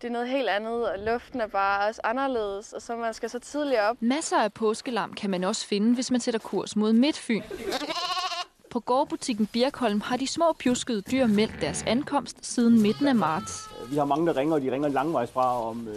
det 0.03 0.09
er 0.09 0.13
noget 0.13 0.29
helt 0.29 0.50
andet, 0.50 0.89
og 0.89 1.00
luften 1.00 1.41
er 1.41 1.47
bare 1.47 1.88
også 1.88 2.01
anderledes, 2.03 2.73
og 2.73 2.81
så 2.81 2.95
man 2.95 3.13
skal 3.13 3.29
så 3.29 3.39
tidligt 3.39 3.79
op. 3.79 3.97
Masser 4.00 4.38
af 4.38 4.53
påskelam 4.53 5.13
kan 5.13 5.29
man 5.29 5.44
også 5.44 5.67
finde, 5.67 5.94
hvis 5.94 6.11
man 6.11 6.19
sætter 6.19 6.39
kurs 6.39 6.75
mod 6.75 6.94
Midtfyn. 6.94 7.41
På 8.69 8.79
gårdbutikken 8.79 9.45
Birkholm 9.45 10.01
har 10.01 10.17
de 10.17 10.27
små 10.27 10.53
pjuskede 10.59 11.01
dyr 11.01 11.27
meldt 11.27 11.61
deres 11.61 11.83
ankomst 11.88 12.38
siden 12.41 12.81
midten 12.81 13.07
af 13.07 13.15
marts. 13.15 13.69
Vi 13.89 13.95
har 13.95 14.05
mange, 14.05 14.27
der 14.27 14.38
ringer, 14.38 14.55
og 14.55 14.62
de 14.62 14.72
ringer 14.72 14.89
langvejs 14.89 15.31
fra 15.31 15.69
om 15.69 15.88
øh, 15.88 15.95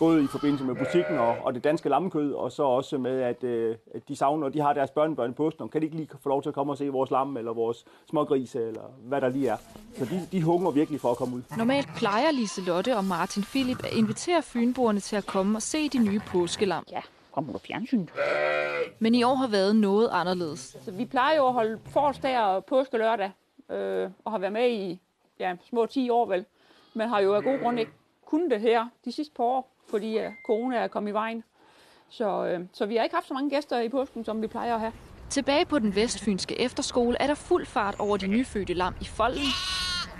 både 0.00 0.24
i 0.24 0.26
forbindelse 0.26 0.64
med 0.64 0.74
butikken 0.74 1.18
og, 1.18 1.36
og 1.44 1.54
det 1.54 1.64
danske 1.64 1.88
lammekød, 1.88 2.32
og 2.32 2.52
så 2.52 2.62
også 2.62 2.98
med, 2.98 3.20
at, 3.20 3.44
øh, 3.44 3.76
at 3.94 4.08
de 4.08 4.16
savner, 4.16 4.46
og 4.46 4.54
de 4.54 4.60
har 4.60 4.72
deres 4.72 4.90
børnebørn 4.90 5.30
i 5.30 5.34
påsken, 5.34 5.68
kan 5.68 5.80
de 5.80 5.86
ikke 5.86 5.96
lige 5.96 6.08
få 6.22 6.28
lov 6.28 6.42
til 6.42 6.48
at 6.48 6.54
komme 6.54 6.72
og 6.72 6.78
se 6.78 6.88
vores 6.88 7.10
lam, 7.10 7.36
eller 7.36 7.52
vores 7.52 7.84
smågrise, 8.10 8.66
eller 8.66 8.82
hvad 9.02 9.20
der 9.20 9.28
lige 9.28 9.48
er. 9.48 9.56
Så 9.94 10.04
de, 10.04 10.28
de 10.32 10.42
hunger 10.42 10.70
virkelig 10.70 11.00
for 11.00 11.10
at 11.10 11.16
komme 11.16 11.36
ud. 11.36 11.42
Normalt 11.58 11.88
plejer 11.96 12.30
Lise 12.30 12.60
Lotte 12.60 12.96
og 12.96 13.04
Martin 13.04 13.42
Philip 13.42 13.84
at 13.84 13.92
invitere 13.92 14.42
fynboerne 14.42 15.00
til 15.00 15.16
at 15.16 15.26
komme 15.26 15.58
og 15.58 15.62
se 15.62 15.88
de 15.88 15.98
nye 15.98 16.20
påskelam. 16.26 16.84
Ja, 16.90 17.00
kommer 17.32 17.52
på 17.52 17.58
fjernsyn. 17.58 18.06
Men 18.98 19.14
i 19.14 19.22
år 19.22 19.34
har 19.34 19.48
været 19.48 19.76
noget 19.76 20.08
anderledes. 20.12 20.76
Så 20.84 20.90
vi 20.90 21.04
plejer 21.04 21.36
jo 21.36 21.46
at 21.46 21.52
holde 21.52 21.78
forårsdag 21.86 22.38
og 22.38 22.64
påske 22.64 22.98
lørdag, 22.98 23.30
øh, 23.70 24.10
og 24.24 24.32
har 24.32 24.38
været 24.38 24.52
med 24.52 24.70
i 24.70 25.00
ja, 25.38 25.56
små 25.68 25.86
10 25.86 26.10
år 26.10 26.26
vel. 26.26 26.44
Men 26.94 27.08
har 27.08 27.20
jo 27.20 27.34
af 27.34 27.42
god 27.42 27.58
grund 27.62 27.80
ikke 27.80 27.92
kunnet 28.26 28.50
det 28.50 28.60
her 28.60 28.86
de 29.04 29.12
sidste 29.12 29.34
par 29.34 29.44
år, 29.44 29.72
fordi 29.90 30.18
uh, 30.18 30.32
corona 30.46 30.76
er 30.76 30.88
kommet 30.88 31.10
i 31.10 31.14
vejen. 31.14 31.44
Så, 32.08 32.46
øh, 32.46 32.60
så 32.72 32.86
vi 32.86 32.96
har 32.96 33.04
ikke 33.04 33.14
haft 33.14 33.28
så 33.28 33.34
mange 33.34 33.50
gæster 33.50 33.80
i 33.80 33.88
påsken, 33.88 34.24
som 34.24 34.42
vi 34.42 34.46
plejer 34.46 34.74
at 34.74 34.80
have. 34.80 34.92
Tilbage 35.30 35.64
på 35.64 35.78
den 35.78 35.94
vestfynske 35.94 36.60
efterskole 36.60 37.16
er 37.20 37.26
der 37.26 37.34
fuld 37.34 37.66
fart 37.66 37.94
over 37.98 38.16
de 38.16 38.26
nyfødte 38.26 38.74
lam 38.74 38.94
i 39.00 39.04
folden, 39.04 39.46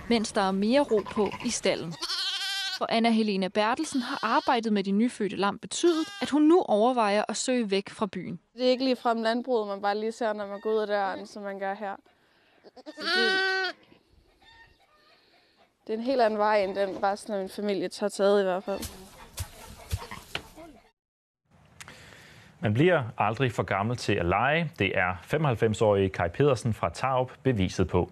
mens 0.09 0.33
der 0.33 0.41
er 0.41 0.51
mere 0.53 0.81
ro 0.81 1.01
på 1.13 1.29
i 1.47 1.51
stallen. 1.51 1.95
For 2.79 2.87
Anna 2.89 3.11
Helena 3.11 3.49
Bertelsen 3.49 4.01
har 4.01 4.19
arbejdet 4.23 4.73
med 4.73 4.85
de 4.85 4.91
nyfødte 4.91 5.37
lam 5.37 5.59
betydet, 5.59 6.07
at 6.23 6.31
hun 6.31 6.43
nu 6.43 6.63
overvejer 6.63 7.25
at 7.29 7.37
søge 7.37 7.71
væk 7.71 7.91
fra 7.91 8.07
byen. 8.07 8.41
Det 8.55 8.67
er 8.67 8.71
ikke 8.71 8.85
lige 8.85 8.97
frem 8.97 9.23
landbruget, 9.23 9.69
man 9.69 9.83
bare 9.83 9.99
lige 9.99 10.13
ser, 10.13 10.33
når 10.33 10.47
man 10.47 10.61
går 10.61 10.73
ud 10.73 10.79
af 10.79 10.87
døren, 10.87 11.27
som 11.27 11.43
man 11.43 11.59
gør 11.59 11.75
her. 11.75 11.97
Det, 12.75 12.85
det 15.87 15.93
er 15.93 15.99
en 15.99 16.05
helt 16.05 16.21
anden 16.21 16.39
vej, 16.39 16.63
end 16.63 16.75
den 16.75 17.03
resten 17.03 17.33
af 17.33 17.39
min 17.39 17.49
familie 17.49 17.89
tager 17.89 18.11
taget 18.11 18.41
i 18.41 18.45
hvert 18.45 18.65
fald. 18.65 18.81
Man 22.63 22.75
bliver 22.75 23.03
aldrig 23.19 23.53
for 23.53 23.63
gammel 23.63 23.97
til 23.97 24.13
at 24.13 24.27
lege. 24.27 24.71
Det 24.79 24.99
er 24.99 25.15
95-årige 25.35 26.09
Kai 26.09 26.29
Pedersen 26.29 26.75
fra 26.75 26.89
Tarup 26.89 27.33
beviset 27.43 27.89
på. 27.89 28.11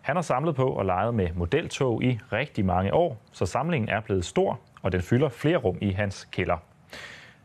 Han 0.00 0.16
har 0.16 0.22
samlet 0.22 0.54
på 0.54 0.68
og 0.68 0.84
leget 0.84 1.14
med 1.14 1.28
modeltog 1.34 2.02
i 2.04 2.18
rigtig 2.32 2.64
mange 2.64 2.94
år, 2.94 3.16
så 3.32 3.46
samlingen 3.46 3.88
er 3.88 4.00
blevet 4.00 4.24
stor, 4.24 4.60
og 4.82 4.92
den 4.92 5.02
fylder 5.02 5.28
flere 5.28 5.56
rum 5.56 5.78
i 5.80 5.90
hans 5.90 6.28
kælder. 6.32 6.56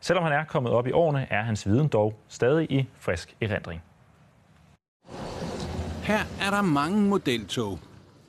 Selvom 0.00 0.24
han 0.24 0.32
er 0.32 0.44
kommet 0.44 0.72
op 0.72 0.86
i 0.86 0.92
årene, 0.92 1.26
er 1.30 1.42
hans 1.42 1.66
viden 1.66 1.88
dog 1.88 2.14
stadig 2.28 2.72
i 2.72 2.88
frisk 2.98 3.36
erindring. 3.40 3.82
Her 6.02 6.18
er 6.40 6.50
der 6.50 6.62
mange 6.62 7.00
modeltog. 7.02 7.78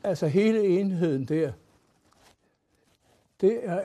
Altså 0.04 0.28
hele 0.28 0.68
enheden 0.68 1.26
der, 1.26 1.52
det 3.42 3.60
er 3.70 3.82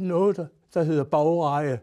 noget, 0.00 0.36
der, 0.36 0.46
der 0.74 0.82
hedder 0.82 1.04
bagreje 1.04 1.80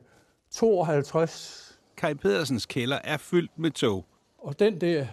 52. 0.52 1.75
Kai 1.98 2.14
Pedersens 2.14 2.66
kælder 2.66 3.00
er 3.04 3.18
fyldt 3.18 3.60
med 3.60 3.72
tog. 3.72 4.06
Og 4.38 4.60
den 4.60 4.82
der, 4.82 5.08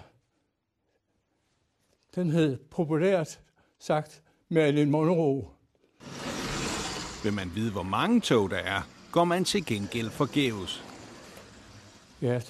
Den 2.15 2.31
hed 2.31 2.59
populært 2.71 3.41
sagt 3.79 4.23
Marilyn 4.49 4.91
Monroe. 4.91 5.45
Vil 7.25 7.33
man 7.33 7.55
vide, 7.55 7.73
hvor 7.73 7.83
mange 7.83 8.21
tog 8.21 8.51
der 8.51 8.57
er, 8.57 8.83
går 9.12 9.25
man 9.25 9.45
til 9.45 9.67
gengæld 9.67 10.11
forgæves. 10.11 10.85
Ja, 12.23 12.41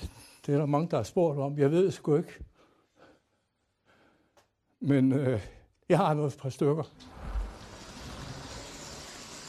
det 0.47 0.55
er 0.55 0.59
der 0.59 0.67
mange, 0.67 0.89
der 0.91 0.97
har 0.97 1.05
spurgt 1.05 1.39
om. 1.39 1.59
Jeg 1.59 1.71
ved 1.71 1.91
sgu 1.91 2.17
ikke. 2.17 2.33
Men 4.81 5.13
øh, 5.13 5.41
jeg 5.89 5.99
har 5.99 6.15
noget 6.15 6.37
par 6.43 6.49
stykker. 6.51 6.83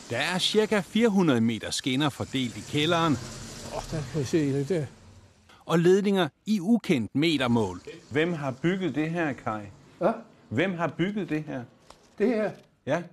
Der 0.10 0.18
er 0.18 0.38
cirka 0.40 0.80
400 0.80 1.42
meter 1.42 1.72
skinner 1.72 2.10
fordelt 2.10 2.58
i 2.58 2.62
kælderen. 2.72 3.18
Åh, 3.74 3.78
oh, 3.78 3.84
der 3.92 4.02
kan 4.14 4.22
I 4.22 4.24
se 4.24 4.54
det 4.54 4.70
der. 4.70 4.86
Og 5.66 5.80
ledninger 5.80 6.30
i 6.46 6.60
ukendt 6.60 7.16
metermål. 7.16 7.82
Hvem 8.12 8.34
har 8.34 8.52
bygget 8.52 8.96
det 8.96 9.10
her, 9.12 9.34
Kai? 9.34 9.62
Hvad? 9.98 10.14
Hvem 10.50 10.74
har 10.74 10.88
bygget 10.88 11.30
det 11.30 11.44
her? 11.44 11.64
Det 12.18 12.28
her, 12.28 12.52
Ja. 12.86 13.04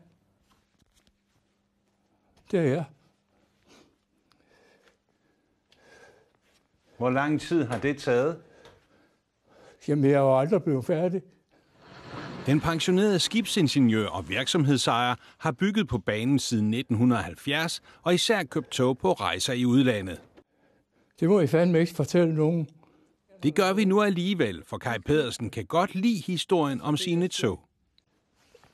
det 2.51 2.59
er 2.61 2.65
jeg. 2.65 2.85
Hvor 6.99 7.11
lang 7.11 7.41
tid 7.41 7.65
har 7.65 7.79
det 7.79 7.99
taget? 7.99 8.39
Jamen, 9.89 10.05
jeg 10.05 10.13
er 10.13 10.19
jo 10.21 10.39
aldrig 10.39 10.63
blevet 10.63 10.85
færdig. 10.85 11.23
Den 12.47 12.61
pensionerede 12.61 13.19
skibsingeniør 13.19 14.07
og 14.07 14.29
virksomhedsejer 14.29 15.15
har 15.39 15.53
bygget 15.53 15.89
på 15.89 15.99
banen 15.99 16.39
siden 16.39 16.75
1970 16.75 17.83
og 18.03 18.15
især 18.15 18.43
købt 18.43 18.71
tog 18.71 18.99
på 18.99 19.13
rejser 19.13 19.53
i 19.53 19.65
udlandet. 19.65 20.21
Det 21.21 21.29
må 21.29 21.41
I 21.41 21.47
fandme 21.47 21.81
ikke 21.81 21.95
fortælle 21.95 22.35
nogen. 22.35 22.69
Det 23.43 23.55
gør 23.55 23.73
vi 23.73 23.85
nu 23.85 24.03
alligevel, 24.03 24.65
for 24.65 24.79
Kai 24.79 24.99
Pedersen 24.99 25.51
kan 25.51 25.67
godt 25.67 25.95
lide 25.95 26.23
historien 26.27 26.81
om 26.81 26.97
sine 26.97 27.29
tog. 27.29 27.61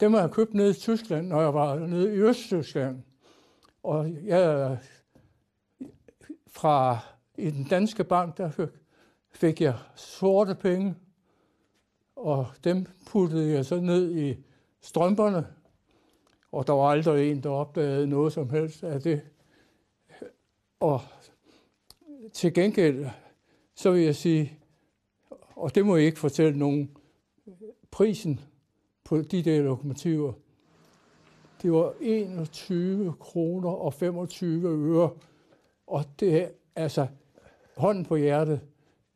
Dem 0.01 0.13
har 0.13 0.21
jeg 0.21 0.31
købt 0.31 0.55
nede 0.55 0.71
i 0.71 0.75
Tyskland, 0.75 1.27
når 1.27 1.41
jeg 1.41 1.55
var 1.55 1.79
nede 1.79 2.15
i 2.15 2.19
Østtyskland. 2.19 3.03
Og 3.83 4.17
jeg 4.25 4.79
fra 6.47 6.99
i 7.39 7.51
den 7.51 7.65
danske 7.65 8.05
bank, 8.05 8.37
der 8.37 8.69
fik, 9.33 9.61
jeg 9.61 9.79
sorte 9.97 10.55
penge, 10.55 10.95
og 12.17 12.47
dem 12.65 12.87
puttede 13.07 13.53
jeg 13.53 13.65
så 13.65 13.81
ned 13.81 14.17
i 14.17 14.37
strømperne, 14.81 15.47
og 16.53 16.67
der 16.67 16.73
var 16.73 16.91
aldrig 16.91 17.31
en, 17.31 17.43
der 17.43 17.51
opdagede 17.51 18.07
noget 18.07 18.33
som 18.33 18.51
helst 18.51 18.85
af 18.85 19.01
det. 19.01 19.21
Og 20.81 21.01
til 22.37 22.55
gengæld, 22.55 23.07
så 23.75 23.91
vil 23.91 24.03
jeg 24.03 24.17
sige, 24.17 24.59
og 25.57 25.75
det 25.75 25.87
må 25.87 25.97
jeg 25.97 26.07
ikke 26.07 26.19
fortælle 26.19 26.59
nogen, 26.59 26.91
prisen 27.91 28.41
på 29.05 29.23
de 29.23 29.43
der 29.43 29.63
lokomotiver, 29.63 30.33
det 31.63 31.73
var 31.73 31.93
21 32.01 33.15
kroner 33.21 33.69
og 33.69 33.95
25 33.95 34.69
øre. 34.69 35.11
Og 35.87 36.05
det 36.21 36.43
er 36.43 36.49
altså 36.77 37.07
hånden 37.77 38.05
på 38.05 38.17
hjertet. 38.17 38.61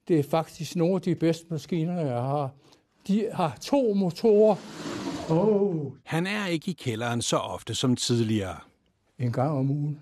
Det 0.09 0.19
er 0.19 0.23
faktisk 0.23 0.77
nogle 0.77 0.95
af 0.95 1.01
de 1.03 1.15
bedste 1.15 1.47
maskiner, 1.51 2.01
jeg 2.01 2.23
har. 2.23 2.51
De 3.07 3.29
har 3.33 3.59
to 3.61 3.95
motorer. 3.95 4.57
Oh. 5.31 5.93
Han 6.05 6.27
er 6.27 6.47
ikke 6.47 6.71
i 6.71 6.75
kælderen 6.75 7.23
så 7.23 7.37
ofte 7.37 7.75
som 7.75 7.97
tidligere. 7.97 8.57
En 9.19 9.33
gang 9.33 9.51
om 9.51 9.71
ugen. 9.71 10.01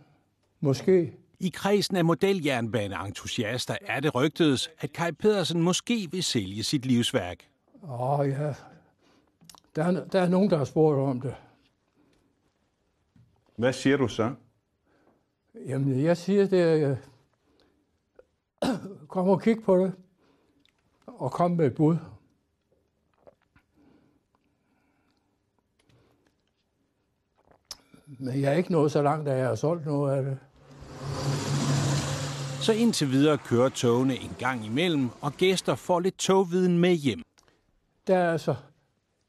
Måske. 0.60 1.12
I 1.40 1.48
kredsen 1.48 1.96
af 1.96 2.04
modeljernbaneentusiaster 2.04 3.76
er 3.80 4.00
det 4.00 4.14
rygtedes, 4.14 4.70
at 4.78 4.92
Kai 4.92 5.12
Pedersen 5.12 5.62
måske 5.62 6.08
vil 6.10 6.24
sælge 6.24 6.62
sit 6.62 6.86
livsværk. 6.86 7.48
Åh 7.82 8.20
oh, 8.20 8.28
ja, 8.28 8.54
der 9.76 9.84
er, 9.84 10.04
der 10.04 10.20
er 10.20 10.28
nogen, 10.28 10.50
der 10.50 10.56
har 10.56 10.64
spurgt 10.64 10.98
om 10.98 11.20
det. 11.20 11.34
Hvad 13.56 13.72
siger 13.72 13.96
du 13.96 14.08
så? 14.08 14.34
Jamen, 15.66 16.02
jeg 16.02 16.16
siger 16.16 16.46
det, 16.46 16.88
øh, 16.88 16.96
kom 19.08 19.28
og 19.28 19.42
kig 19.42 19.62
på 19.62 19.76
det, 19.76 19.92
og 21.06 21.32
kom 21.32 21.50
med 21.50 21.66
et 21.66 21.74
bud. 21.74 21.96
Men 28.06 28.40
jeg 28.40 28.52
er 28.52 28.56
ikke 28.56 28.72
nået 28.72 28.92
så 28.92 29.02
langt, 29.02 29.28
at 29.28 29.38
jeg 29.38 29.48
har 29.48 29.54
solgt 29.54 29.86
noget 29.86 30.16
af 30.16 30.22
det. 30.22 30.38
Så 32.60 32.72
indtil 32.72 33.10
videre 33.10 33.38
kører 33.38 33.68
togene 33.68 34.16
en 34.16 34.36
gang 34.38 34.66
imellem, 34.66 35.10
og 35.20 35.32
gæster 35.32 35.74
får 35.74 36.00
lidt 36.00 36.18
togviden 36.18 36.78
med 36.78 36.94
hjem. 36.94 37.22
Der 38.06 38.16
er 38.16 38.32
altså, 38.32 38.54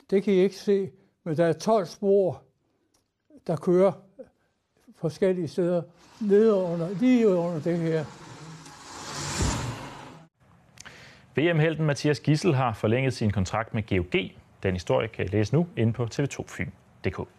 det 0.09 0.23
kan 0.23 0.33
I 0.33 0.37
ikke 0.37 0.55
se, 0.55 0.89
men 1.23 1.37
der 1.37 1.45
er 1.45 1.53
12 1.53 1.85
spor, 1.85 2.41
der 3.47 3.55
kører 3.55 3.91
forskellige 4.95 5.47
steder, 5.47 5.81
nede 6.21 6.53
under, 6.53 6.89
lige 6.89 7.27
under 7.27 7.59
det 7.59 7.77
her. 7.77 8.05
VM-helten 11.35 11.85
Mathias 11.85 12.19
Gissel 12.19 12.55
har 12.55 12.73
forlænget 12.73 13.13
sin 13.13 13.31
kontrakt 13.31 13.73
med 13.73 13.83
GOG. 13.83 14.21
Den 14.63 14.73
historie 14.73 15.07
kan 15.07 15.25
I 15.25 15.27
læse 15.27 15.53
nu 15.53 15.67
inde 15.77 15.93
på 15.93 16.03
tv2fyn.dk. 16.03 17.38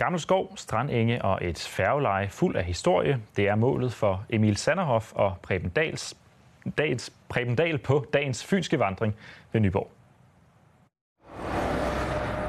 Gammel 0.00 0.20
skov, 0.20 0.52
strandenge 0.56 1.22
og 1.24 1.38
et 1.42 1.58
færgeleje 1.58 2.28
fuld 2.28 2.56
af 2.56 2.64
historie. 2.64 3.20
Det 3.36 3.48
er 3.48 3.54
målet 3.54 3.92
for 3.92 4.24
Emil 4.30 4.56
Sanderhoff 4.56 5.12
og 5.12 5.34
Preben, 5.42 5.68
Dals, 5.68 6.14
dagens, 6.78 7.12
Preben 7.28 7.56
Dahl 7.56 7.78
på 7.78 8.04
dagens 8.12 8.44
fynske 8.44 8.78
vandring 8.78 9.14
ved 9.52 9.60
Nyborg. 9.60 9.90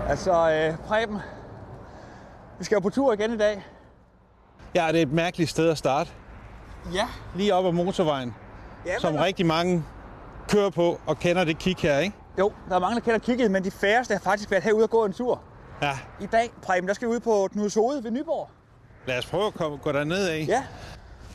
Altså, 0.09 0.31
øh, 0.51 0.77
Preben, 0.87 1.17
vi 2.59 2.63
skal 2.63 2.75
jo 2.75 2.79
på 2.79 2.89
tur 2.89 3.13
igen 3.13 3.33
i 3.33 3.37
dag. 3.37 3.65
Ja, 4.75 4.87
det 4.87 4.97
er 4.97 5.01
et 5.01 5.11
mærkeligt 5.11 5.49
sted 5.49 5.69
at 5.69 5.77
starte. 5.77 6.09
Ja. 6.93 7.07
Lige 7.35 7.53
op 7.55 7.65
ad 7.65 7.71
motorvejen, 7.71 8.35
Ja, 8.85 8.99
som 8.99 9.13
men- 9.13 9.23
rigtig 9.23 9.45
mange 9.45 9.83
kører 10.49 10.69
på 10.69 10.99
og 11.07 11.19
kender 11.19 11.43
det 11.43 11.57
kig 11.59 11.75
her, 11.79 11.99
ikke? 11.99 12.15
Jo, 12.39 12.51
der 12.69 12.75
er 12.75 12.79
mange, 12.79 12.95
der 12.95 13.01
kender 13.01 13.19
kigget, 13.19 13.51
men 13.51 13.63
de 13.63 13.71
færreste 13.71 14.13
har 14.13 14.21
faktisk 14.21 14.51
været 14.51 14.63
herude 14.63 14.83
og 14.83 14.89
gå 14.89 15.05
en 15.05 15.13
tur. 15.13 15.41
Ja. 15.81 15.97
I 16.21 16.25
dag, 16.25 16.49
Preben, 16.61 16.87
der 16.87 16.93
skal 16.93 17.07
vi 17.07 17.13
ud 17.13 17.19
på 17.19 17.47
Knuds 17.51 17.73
Hoved 17.73 18.01
ved 18.01 18.11
Nyborg. 18.11 18.49
Lad 19.07 19.17
os 19.17 19.25
prøve 19.25 19.47
at 19.47 19.53
komme, 19.53 19.77
gå 19.77 19.91
derned 19.91 20.27
af. 20.27 20.45
Ja. 20.47 20.63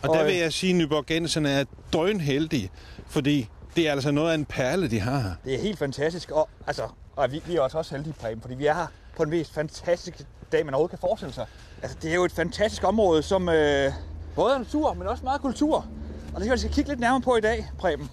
Og, 0.03 0.09
Og, 0.11 0.15
der 0.15 0.23
øh, 0.23 0.29
vil 0.29 0.37
jeg 0.37 0.53
sige, 0.53 0.71
at 0.71 0.77
Nyborgenserne 0.77 1.51
er 1.51 1.65
drønheldige, 1.93 2.71
fordi 3.07 3.49
det 3.77 3.89
er 3.89 3.93
altså 3.93 4.11
noget 4.11 4.31
af 4.31 4.35
en 4.35 4.45
perle, 4.45 4.91
de 4.91 5.01
har 5.01 5.19
her. 5.19 5.31
Det 5.45 5.55
er 5.55 5.59
helt 5.59 5.79
fantastisk, 5.79 6.31
og, 6.31 6.49
altså, 6.67 6.83
og 7.17 7.33
vi, 7.33 7.43
vi 7.47 7.57
er 7.57 7.61
også, 7.61 7.79
også 7.79 7.95
heldige, 7.95 8.15
Preben, 8.15 8.41
fordi 8.41 8.55
vi 8.55 8.67
er 8.67 8.75
her 8.75 8.87
på 9.17 9.25
den 9.25 9.31
mest 9.31 9.55
fantastiske 9.55 10.27
dag, 10.53 10.65
man 10.65 10.75
overhovedet 10.75 10.91
kan 11.01 11.09
forestille 11.09 11.35
sig. 11.35 11.47
Altså, 11.83 11.99
det 12.03 12.11
er 12.11 12.15
jo 12.15 12.25
et 12.25 12.33
fantastisk 12.33 12.85
område, 12.85 13.23
som 13.23 13.49
øh, 13.49 13.93
både 14.35 14.55
er 14.55 14.59
natur, 14.59 14.95
men 14.95 15.07
også 15.09 15.25
meget 15.25 15.41
kultur. 15.41 15.87
Og 16.35 16.41
det 16.41 16.43
kan 16.43 16.53
vi 16.53 16.59
skal 16.59 16.73
kigge 16.73 16.91
lidt 16.91 17.01
nærmere 17.01 17.21
på 17.21 17.37
i 17.37 17.41
dag, 17.41 17.67
Preben. 17.79 18.11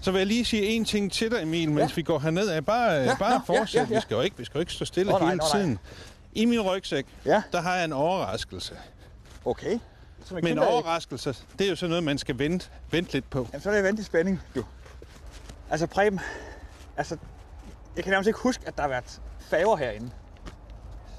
Så 0.00 0.10
vil 0.10 0.18
jeg 0.18 0.26
lige 0.26 0.44
sige 0.44 0.62
en 0.66 0.84
ting 0.84 1.12
til 1.12 1.30
dig, 1.30 1.42
Emil, 1.42 1.70
mens 1.70 1.90
ja. 1.90 1.94
vi 1.94 2.02
går 2.02 2.18
herned. 2.18 2.62
Bare, 2.62 2.92
Ja, 2.92 3.16
bare 3.18 3.32
ja, 3.32 3.38
fortsæt. 3.38 3.74
ja, 3.74 3.80
ja, 3.80 3.88
ja. 3.90 3.94
Vi, 3.94 4.00
skal 4.00 4.14
jo 4.14 4.20
ikke, 4.20 4.38
vi 4.38 4.44
skal 4.44 4.58
jo 4.58 4.60
ikke 4.60 4.72
stå 4.72 4.84
stille 4.84 5.14
Åh, 5.14 5.20
nej, 5.20 5.28
hele 5.28 5.38
nej. 5.38 5.48
tiden. 5.60 5.78
I 6.32 6.44
min 6.44 6.60
rygsæk, 6.60 7.06
ja. 7.26 7.42
der 7.52 7.60
har 7.60 7.74
jeg 7.76 7.84
en 7.84 7.92
overraskelse. 7.92 8.74
Okay. 9.44 9.78
Som 10.24 10.38
Men 10.42 10.58
overraskelse, 10.58 11.34
det 11.58 11.64
er 11.64 11.70
jo 11.70 11.76
sådan 11.76 11.90
noget, 11.90 12.04
man 12.04 12.18
skal 12.18 12.38
vente, 12.38 12.68
vente 12.90 13.12
lidt 13.12 13.30
på. 13.30 13.48
Jamen, 13.52 13.62
så 13.62 13.70
er 13.70 13.74
det 13.74 13.84
vent 13.84 14.00
i 14.00 14.02
spænding, 14.02 14.40
du. 14.54 14.64
Altså, 15.70 15.86
Preben, 15.86 16.20
altså, 16.96 17.16
jeg 17.96 18.04
kan 18.04 18.10
nærmest 18.10 18.26
ikke 18.28 18.38
huske, 18.38 18.62
at 18.66 18.76
der 18.76 18.82
har 18.82 18.88
været 18.88 19.20
faver 19.50 19.76
herinde. 19.76 20.10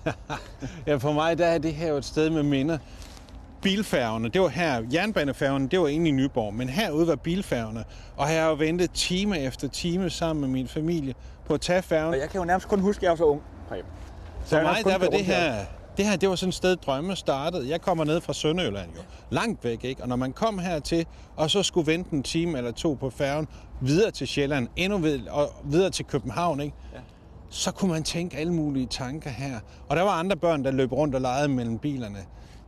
Ja, 0.88 0.96
for 0.96 1.12
mig 1.12 1.38
der 1.38 1.46
er 1.48 1.58
det 1.58 1.74
her 1.74 1.88
jo 1.88 1.98
et 1.98 2.06
sted 2.06 2.30
med 2.30 2.44
minder. 2.44 2.78
Bilfærgerne, 3.62 4.30
det 4.30 4.42
var 4.42 4.48
her. 4.48 4.84
Jernbanefærgerne, 4.94 5.68
det 5.68 5.80
var 5.80 5.88
inde 5.88 6.10
i 6.10 6.12
Nyborg. 6.12 6.54
Men 6.54 6.70
herude 6.70 7.08
var 7.08 7.16
bilfærgerne. 7.16 7.84
Og 8.18 8.28
her 8.28 8.36
har 8.36 8.44
jeg 8.44 8.50
jo 8.50 8.56
ventet 8.56 8.92
time 8.92 9.40
efter 9.40 9.68
time 9.68 10.10
sammen 10.10 10.42
med 10.42 10.50
min 10.50 10.68
familie 10.68 11.14
på 11.46 11.54
at 11.54 11.62
tage 11.62 11.82
færgen. 11.82 12.14
Og 12.14 12.20
jeg 12.20 12.30
kan 12.30 12.40
jo 12.40 12.46
nærmest 12.46 12.68
kun 12.68 12.80
huske, 12.80 13.00
at 13.00 13.04
jeg 13.04 13.10
var 13.10 13.16
så 13.16 13.24
ung, 13.24 13.42
Preben. 13.70 13.86
For 14.46 14.56
jeg 14.56 14.68
har 14.68 14.74
mig, 14.74 14.86
der 14.86 14.98
var 14.98 15.08
det 15.08 15.26
her. 15.26 15.52
her, 15.54 15.66
det 15.98 16.06
her, 16.06 16.16
det 16.16 16.30
var 16.30 16.36
sådan 16.36 16.50
et 16.50 16.56
sted, 16.56 16.76
drømme 16.76 17.16
startede. 17.16 17.70
Jeg 17.70 17.82
kommer 17.82 18.04
ned 18.04 18.22
fra 18.22 18.34
Sønderjylland 18.34 18.90
jo, 18.96 19.02
langt 19.30 19.64
væk, 19.64 19.84
ikke? 19.84 20.02
Og 20.04 20.10
når 20.10 20.16
man 20.16 20.34
kom 20.34 20.60
hertil, 20.60 21.06
og 21.36 21.52
så 21.52 21.64
skulle 21.64 21.92
vente 21.92 22.14
en 22.14 22.24
time 22.24 22.58
eller 22.58 22.72
to 22.72 22.94
på 22.94 23.10
færgen, 23.10 23.48
videre 23.82 24.12
til 24.12 24.28
Sjælland, 24.28 24.68
endnu 24.76 24.98
ved, 24.98 25.28
og 25.28 25.50
videre 25.64 25.90
til 25.90 26.06
København, 26.06 26.60
ikke? 26.60 26.76
Ja. 26.94 27.00
Så 27.50 27.72
kunne 27.72 27.92
man 27.92 28.04
tænke 28.04 28.38
alle 28.38 28.54
mulige 28.54 28.86
tanker 28.86 29.30
her. 29.30 29.60
Og 29.90 29.96
der 29.96 30.02
var 30.02 30.12
andre 30.12 30.36
børn, 30.36 30.66
der 30.66 30.72
løb 30.72 30.92
rundt 30.92 31.16
og 31.16 31.22
legede 31.22 31.48
mellem 31.48 31.78
bilerne. 31.78 32.20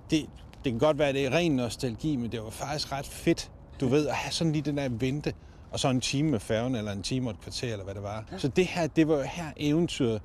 Det, 0.10 0.26
det 0.64 0.72
kan 0.72 0.80
godt 0.80 0.98
være, 1.00 1.08
at 1.08 1.16
det 1.16 1.26
er 1.26 1.32
ren 1.32 1.52
nostalgi, 1.52 2.16
men 2.16 2.32
det 2.32 2.44
var 2.44 2.50
faktisk 2.50 2.92
ret 2.92 3.06
fedt, 3.06 3.52
du 3.80 3.88
ved, 3.88 4.08
at 4.08 4.16
have 4.16 4.32
sådan 4.32 4.54
lige 4.54 4.62
den 4.62 4.78
der 4.78 4.90
vente, 4.90 5.34
og 5.72 5.80
så 5.80 5.88
en 5.90 6.02
time 6.02 6.32
med 6.32 6.40
færgen, 6.40 6.76
eller 6.76 6.92
en 6.92 7.04
time 7.04 7.30
og 7.30 7.32
et 7.32 7.42
kvarter, 7.42 7.72
eller 7.72 7.84
hvad 7.84 7.96
det 7.96 8.04
var. 8.04 8.26
Ja. 8.32 8.38
Så 8.38 8.48
det 8.48 8.66
her, 8.66 8.88
det 8.88 9.08
var 9.08 9.16
jo 9.16 9.22
her 9.22 9.46
eventyret 9.58 10.22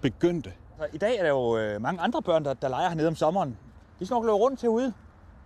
begyndte. 0.00 0.52
Så 0.78 0.86
I 0.92 0.98
dag 0.98 1.18
er 1.18 1.22
der 1.22 1.30
jo 1.30 1.58
øh, 1.58 1.82
mange 1.82 2.00
andre 2.00 2.22
børn, 2.22 2.44
der, 2.44 2.54
der 2.54 2.68
leger 2.68 2.88
hernede 2.88 3.08
om 3.08 3.14
sommeren. 3.14 3.56
De 4.00 4.06
snokler 4.06 4.32
jo 4.32 4.38
rundt 4.38 4.62
herude. 4.62 4.92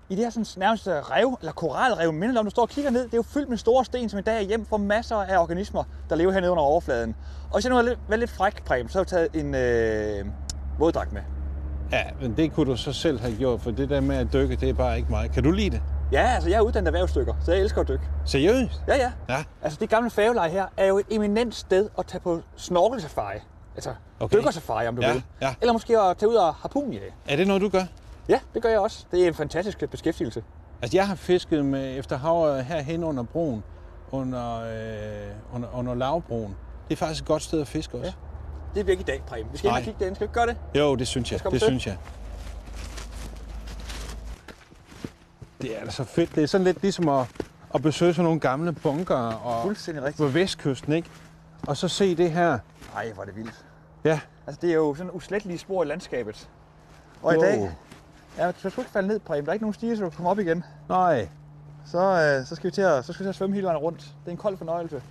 i 0.09 0.15
det 0.15 0.25
her 0.25 0.31
sådan, 0.31 0.47
nærmest 0.57 0.89
rev, 0.89 1.37
eller 1.41 1.53
koralrev, 1.53 2.13
minder 2.13 2.39
om, 2.39 2.45
du 2.47 2.51
står 2.51 2.63
og 2.63 2.69
kigger 2.69 2.91
ned, 2.91 3.05
det 3.05 3.15
er 3.15 3.19
jo 3.19 3.23
fyldt 3.23 3.49
med 3.49 3.57
store 3.59 3.85
sten, 3.85 4.09
som 4.09 4.19
i 4.19 4.23
dag 4.23 4.37
er 4.37 4.41
hjem 4.41 4.65
for 4.65 4.77
masser 4.77 5.17
af 5.17 5.39
organismer, 5.39 5.85
der 6.11 6.17
lever 6.17 6.33
hernede 6.33 6.51
under 6.53 6.65
overfladen. 6.65 7.15
Og 7.51 7.57
hvis 7.57 7.65
jeg 7.65 7.71
nu 7.71 7.79
er 7.79 7.83
lidt, 7.83 7.99
lidt 8.19 8.31
fræk, 8.31 8.65
Preben, 8.65 8.89
så 8.89 8.99
har 8.99 9.03
jeg 9.03 9.07
taget 9.07 9.29
en 9.35 9.55
øh, 9.55 10.27
våddragt 10.79 11.13
med. 11.13 11.23
Ja, 11.93 12.03
men 12.21 12.37
det 12.37 12.53
kunne 12.53 12.71
du 12.71 12.77
så 12.77 12.93
selv 12.93 13.21
have 13.21 13.37
gjort, 13.37 13.61
for 13.61 13.71
det 13.71 13.89
der 13.91 14.01
med 14.01 14.17
at 14.17 14.33
dykke, 14.33 14.57
det 14.57 14.69
er 14.69 14.73
bare 14.75 14.97
ikke 14.97 15.11
mig. 15.11 15.31
Kan 15.31 15.43
du 15.43 15.51
lide 15.51 15.71
det? 15.71 15.83
Ja, 16.13 16.21
altså 16.35 16.49
jeg 16.51 16.57
er 16.57 16.61
uddannet 16.61 16.87
erhvervsstykker, 16.89 17.35
så 17.45 17.53
jeg 17.53 17.61
elsker 17.61 17.81
at 17.81 17.89
dykke. 17.89 18.05
Seriøst? 18.25 18.83
Ja, 18.89 18.97
ja. 18.97 19.13
Ja. 19.29 19.45
Altså 19.63 19.79
det 19.81 19.89
gamle 19.91 20.11
færgeleje 20.11 20.51
her 20.51 20.67
er 20.77 20.87
jo 20.87 20.99
et 20.99 21.07
eminent 21.11 21.55
sted 21.55 21.89
at 21.99 22.07
tage 22.07 22.21
på 22.21 22.41
snorkelsafari. 22.57 23.39
Altså 23.77 23.91
okay. 24.21 24.37
dykkersafari, 24.37 24.87
om 24.89 24.97
du 24.97 25.03
Ja, 25.03 25.13
vil. 25.13 25.23
ja. 25.41 25.55
Eller 25.61 25.73
måske 25.73 25.99
at 26.01 26.17
tage 26.17 26.31
ud 26.31 26.35
og 26.35 26.55
harpunjage. 26.55 27.11
Er 27.29 27.37
det 27.37 27.47
noget, 27.47 27.63
du 27.63 27.69
gør? 27.69 27.83
Ja, 28.29 28.41
det 28.55 28.63
gør 28.63 28.69
jeg 28.69 28.79
også. 28.79 29.05
Det 29.11 29.23
er 29.25 29.29
en 29.29 29.35
fantastisk 29.35 29.91
beskæftigelse. 29.91 30.43
Altså, 30.83 30.97
jeg 30.97 31.09
har 31.09 31.15
fisket 31.15 31.65
med 31.65 31.99
efter 31.99 32.63
her 32.63 32.81
hen 32.83 33.05
under 33.05 33.23
broen, 33.23 33.63
under, 34.11 34.61
øh, 34.61 35.55
under, 35.55 35.69
under 35.75 35.95
lavbroen. 35.95 36.57
Det 36.89 36.93
er 36.95 36.97
faktisk 36.97 37.23
et 37.23 37.29
godt 37.29 37.43
sted 37.43 37.61
at 37.61 37.69
fiske 37.69 37.99
også. 37.99 38.13
Det 38.77 38.87
er 38.87 38.91
ikke 38.91 39.01
i 39.01 39.05
dag, 39.05 39.23
Preben. 39.27 39.53
Vi 39.53 39.59
skal 39.59 39.69
ind 39.69 39.73
og 39.75 39.79
Nej. 39.81 39.85
kigge 39.85 39.99
derinde. 40.01 40.17
Skal 40.17 40.29
vi 40.29 40.33
gøre 40.33 40.47
det? 40.47 40.57
Jo, 40.75 40.95
det 40.95 41.09
synes 41.09 41.33
jeg. 41.33 41.41
Det 41.43 41.51
til. 41.51 41.61
synes 41.61 41.87
jeg. 41.87 41.97
Det 45.63 45.81
er 45.81 45.85
da 45.85 45.91
så 45.91 46.05
fedt. 46.05 46.35
Det 46.35 46.43
er 46.43 46.47
sådan 46.47 46.65
lidt 46.65 46.83
ligesom 46.83 47.09
at, 47.09 47.27
at 47.75 47.83
besøge 47.83 48.15
sådan 48.15 48.25
nogle 48.25 48.41
gamle 48.41 48.73
bunker 48.73 49.15
og 49.17 49.63
Fuldstændig 49.63 50.05
rigtigt. 50.05 50.19
på 50.19 50.33
vestkysten, 50.33 50.93
ikke? 50.93 51.09
Og 51.67 51.77
så 51.77 51.89
se 51.89 52.17
det 52.17 52.31
her. 52.31 52.59
Nej, 52.95 53.13
hvor 53.13 53.23
er 53.23 53.27
det 53.27 53.37
vildt. 53.37 53.65
Ja. 54.05 54.21
Altså 54.47 54.59
det 54.63 54.71
er 54.71 54.75
jo 54.75 54.95
sådan 54.95 55.11
uslettelige 55.15 55.59
spor 55.59 55.83
i 55.83 55.87
landskabet. 55.87 56.49
Og 57.23 57.35
i 57.35 57.37
Wow. 57.37 57.45
dag, 57.45 57.71
ja, 58.39 58.47
du 58.47 58.59
skal 58.59 58.73
ikke 58.79 58.91
falde 58.91 59.09
ned, 59.09 59.19
Preben. 59.21 59.45
Der 59.45 59.51
er 59.51 59.53
ikke 59.55 59.65
nogen 59.65 59.75
stiger, 59.75 59.97
så 59.97 60.03
du 60.03 60.09
kan 60.11 60.17
komme 60.17 60.31
op 60.31 60.39
igen. 60.39 60.65
Nej. 60.89 61.29
Så, 61.87 61.99
øh, 61.99 62.47
så, 62.47 62.55
skal 62.57 62.67
vi 62.71 62.75
til 62.75 62.83
at, 62.83 63.05
så 63.05 63.13
skal 63.13 63.25
vi 63.25 63.27
til 63.27 63.29
at 63.29 63.35
svømme 63.35 63.55
hele 63.55 63.67
vejen 63.67 63.79
rundt. 63.79 63.99
Det 64.01 64.27
er 64.27 64.31
en 64.31 64.37
kold 64.37 64.57
fornøjelse. 64.59 65.03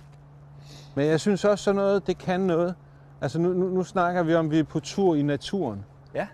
Men 0.94 1.06
jeg 1.06 1.20
synes 1.20 1.44
også 1.44 1.64
sådan 1.64 1.76
noget, 1.76 2.06
det 2.06 2.18
kan 2.18 2.40
noget. 2.40 2.74
Altså 3.20 3.38
nu, 3.38 3.52
nu, 3.52 3.68
nu 3.68 3.84
snakker 3.84 4.22
vi 4.22 4.34
om, 4.34 4.46
at 4.46 4.50
vi 4.50 4.58
er 4.58 4.64
på 4.64 4.80
tur 4.80 5.14
i 5.14 5.22
naturen. 5.22 5.84
Ja. 6.14 6.28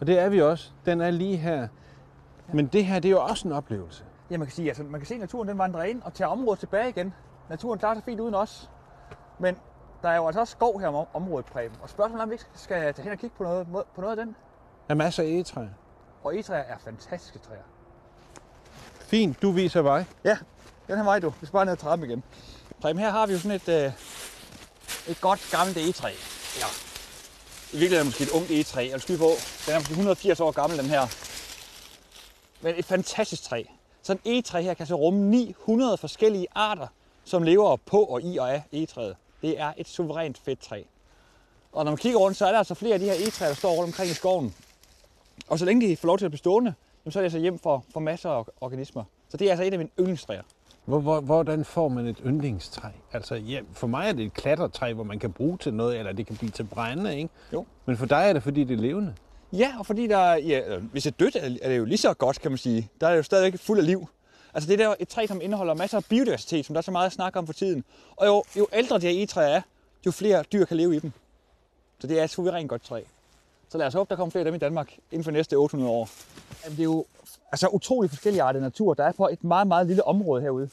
Og 0.00 0.06
det 0.06 0.18
er 0.18 0.28
vi 0.28 0.40
også. 0.40 0.70
Den 0.86 1.00
er 1.00 1.10
lige 1.10 1.36
her. 1.36 1.68
Men 2.52 2.66
det 2.66 2.86
her, 2.86 2.98
det 2.98 3.08
er 3.08 3.12
jo 3.12 3.22
også 3.22 3.48
en 3.48 3.52
oplevelse. 3.52 4.04
Ja, 4.30 4.38
man 4.38 4.46
kan 4.46 4.54
sige, 4.54 4.68
altså, 4.68 4.82
man 4.82 5.00
kan 5.00 5.06
se, 5.06 5.14
at 5.14 5.20
naturen 5.20 5.48
den 5.48 5.58
vandrer 5.58 5.82
ind 5.82 6.02
og 6.02 6.14
tager 6.14 6.28
området 6.28 6.60
tilbage 6.60 6.88
igen. 6.88 7.14
Naturen 7.50 7.78
klarer 7.78 7.94
sig 7.94 8.04
fint 8.04 8.20
uden 8.20 8.34
os. 8.34 8.70
Men 9.38 9.56
der 10.02 10.08
er 10.08 10.16
jo 10.16 10.26
altså 10.26 10.40
også 10.40 10.52
skov 10.52 10.80
her 10.80 10.88
om 10.88 11.06
området, 11.14 11.46
Preben. 11.46 11.76
Og 11.82 11.90
spørgsmålet 11.90 12.20
er, 12.20 12.22
om 12.22 12.30
vi 12.30 12.34
ikke 12.34 12.44
skal 12.54 12.94
tage 12.94 13.02
hen 13.04 13.12
og 13.12 13.18
kigge 13.18 13.36
på 13.36 13.44
noget, 13.44 13.66
på 13.94 14.00
noget 14.00 14.18
af 14.18 14.24
den. 14.24 14.36
Der 14.88 14.94
er 14.94 14.94
masser 14.94 15.22
af 15.22 15.26
egetræer. 15.26 15.68
Og 16.24 16.34
egetræer 16.34 16.62
er 16.62 16.78
fantastiske 16.78 17.38
træer. 17.38 17.62
Fint, 19.00 19.42
du 19.42 19.50
viser 19.50 19.82
vej. 19.82 20.04
Ja, 20.24 20.38
den 20.88 20.96
her 20.96 21.04
vej 21.04 21.18
du. 21.18 21.28
Vi 21.28 21.46
skal 21.46 21.52
bare 21.52 21.64
ned 21.64 21.72
ad 21.72 21.76
trappen 21.76 22.10
igen. 22.10 22.22
Preben, 22.80 22.98
her 22.98 23.10
har 23.10 23.26
vi 23.26 23.32
jo 23.32 23.38
sådan 23.38 23.56
et, 23.56 23.68
øh, 23.68 23.92
et 25.08 25.20
godt 25.20 25.48
gammelt 25.50 25.78
egetræ. 25.78 26.10
Ja. 26.60 26.66
I 27.72 27.78
virkeligheden 27.78 28.06
måske 28.06 28.24
et 28.24 28.30
ungt 28.30 28.50
egetræ. 28.50 28.84
Jeg 28.84 28.92
vil 28.92 29.00
skyde 29.00 29.18
på. 29.18 29.30
Den 29.66 29.74
er 29.74 29.78
måske 29.78 29.90
180 29.90 30.40
år 30.40 30.50
gammel, 30.50 30.78
den 30.78 30.86
her. 30.86 31.06
Men 32.62 32.74
et 32.78 32.84
fantastisk 32.84 33.42
træ. 33.42 33.62
Sådan 34.02 34.20
et 34.24 34.32
egetræ 34.32 34.62
her 34.62 34.74
kan 34.74 34.86
så 34.86 34.94
rumme 34.94 35.20
900 35.20 35.96
forskellige 35.96 36.46
arter, 36.54 36.86
som 37.24 37.42
lever 37.42 37.76
på 37.76 38.04
og 38.04 38.22
i 38.22 38.38
og 38.38 38.52
af 38.54 38.62
egetræet. 38.72 39.16
Det 39.42 39.60
er 39.60 39.72
et 39.76 39.88
suverænt 39.88 40.38
fedt 40.44 40.60
træ. 40.60 40.82
Og 41.72 41.84
når 41.84 41.90
man 41.92 41.98
kigger 41.98 42.18
rundt, 42.18 42.36
så 42.36 42.46
er 42.46 42.50
der 42.50 42.58
altså 42.58 42.74
flere 42.74 42.94
af 42.94 43.00
de 43.00 43.04
her 43.04 43.14
egetræer, 43.14 43.48
der 43.48 43.56
står 43.56 43.70
rundt 43.70 43.88
omkring 43.88 44.10
i 44.10 44.14
skoven. 44.14 44.54
Og 45.48 45.58
så 45.58 45.64
længe 45.64 45.88
de 45.88 45.96
får 45.96 46.06
lov 46.06 46.18
til 46.18 46.24
at 46.24 46.30
blive 46.30 46.38
stående, 46.38 46.74
så 47.10 47.18
er 47.18 47.20
det 47.20 47.24
altså 47.24 47.38
hjem 47.38 47.58
for, 47.58 47.84
for 47.92 48.00
masser 48.00 48.30
af 48.30 48.44
organismer. 48.60 49.04
Så 49.28 49.36
det 49.36 49.46
er 49.46 49.50
altså 49.50 49.64
et 49.64 49.72
af 49.72 49.78
mine 49.78 49.90
yndlingstræer. 49.98 50.42
Hvor, 50.84 51.00
hvor, 51.00 51.20
hvordan 51.20 51.64
får 51.64 51.88
man 51.88 52.06
et 52.06 52.16
yndlingstræ? 52.26 52.88
Altså, 53.12 53.34
ja, 53.34 53.60
for 53.72 53.86
mig 53.86 54.08
er 54.08 54.12
det 54.12 54.24
et 54.24 54.34
klatretræ, 54.34 54.92
hvor 54.92 55.04
man 55.04 55.18
kan 55.18 55.32
bruge 55.32 55.58
til 55.58 55.74
noget, 55.74 55.98
eller 55.98 56.12
det 56.12 56.26
kan 56.26 56.36
blive 56.36 56.50
til 56.50 56.64
brænde, 56.64 57.16
ikke? 57.16 57.28
Jo. 57.52 57.66
Men 57.86 57.96
for 57.96 58.06
dig 58.06 58.16
er 58.28 58.32
det, 58.32 58.42
fordi 58.42 58.64
det 58.64 58.76
er 58.78 58.82
levende. 58.82 59.14
Ja, 59.52 59.74
og 59.78 59.86
fordi 59.86 60.06
der, 60.06 60.18
er- 60.18 60.36
ja, 60.36 60.60
øh, 60.76 60.84
hvis 60.84 61.02
det 61.02 61.10
er 61.12 61.16
dødt, 61.18 61.36
er 61.62 61.68
det 61.68 61.78
jo 61.78 61.84
lige 61.84 61.98
så 61.98 62.14
godt, 62.14 62.40
kan 62.40 62.50
man 62.50 62.58
sige. 62.58 62.90
Der 63.00 63.06
er 63.06 63.10
det 63.10 63.18
jo 63.18 63.22
stadigvæk 63.22 63.60
fuld 63.60 63.78
af 63.78 63.86
liv. 63.86 64.06
Altså 64.54 64.68
det 64.70 64.80
er 64.80 64.86
der 64.88 64.94
et 65.00 65.08
træ, 65.08 65.26
som 65.26 65.40
indeholder 65.40 65.74
masser 65.74 65.96
af 65.98 66.04
biodiversitet, 66.04 66.66
som 66.66 66.74
der 66.74 66.78
er 66.78 66.82
så 66.82 66.90
meget 66.90 67.06
at 67.06 67.12
snakke 67.12 67.38
om 67.38 67.46
for 67.46 67.52
tiden. 67.52 67.84
Og 68.16 68.26
jo, 68.26 68.44
jo 68.58 68.66
ældre 68.72 68.96
de 68.98 69.06
her 69.06 69.10
egetræer 69.10 69.48
er, 69.48 69.60
jo 70.06 70.10
flere 70.10 70.44
dyr 70.52 70.64
kan 70.64 70.76
leve 70.76 70.96
i 70.96 70.98
dem. 70.98 71.12
Så 71.98 72.06
det 72.06 72.20
er 72.20 72.24
et 72.24 72.30
suverænt 72.30 72.68
godt 72.68 72.82
træ. 72.84 73.02
Så 73.68 73.78
lad 73.78 73.86
os 73.86 73.94
håbe, 73.94 74.08
der 74.10 74.16
kommer 74.16 74.30
flere 74.30 74.40
af 74.40 74.44
dem 74.44 74.54
i 74.54 74.58
Danmark 74.58 74.92
inden 75.12 75.24
for 75.24 75.30
næste 75.30 75.54
800 75.56 75.92
år. 75.92 76.08
Jamen, 76.64 76.76
det 76.76 76.82
er 76.82 76.84
jo 76.84 77.04
altså, 77.54 77.68
utrolig 77.68 78.10
forskellige 78.10 78.42
arter 78.42 78.60
natur, 78.60 78.94
der 78.94 79.04
er 79.04 79.12
på 79.12 79.28
et 79.28 79.44
meget, 79.44 79.66
meget 79.66 79.86
lille 79.86 80.06
område 80.06 80.42
herude. 80.42 80.68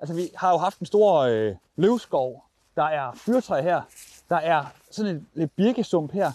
Altså 0.00 0.14
vi 0.14 0.30
har 0.34 0.50
jo 0.50 0.56
haft 0.56 0.78
en 0.78 0.86
stor 0.86 1.18
øh, 1.18 1.54
løvskov, 1.76 2.44
der 2.76 2.84
er 2.84 3.12
fyrtræ 3.14 3.62
her, 3.62 3.82
der 4.28 4.36
er 4.36 4.64
sådan 4.90 5.14
en 5.14 5.26
lidt 5.34 5.56
birkesump 5.56 6.12
her, 6.12 6.32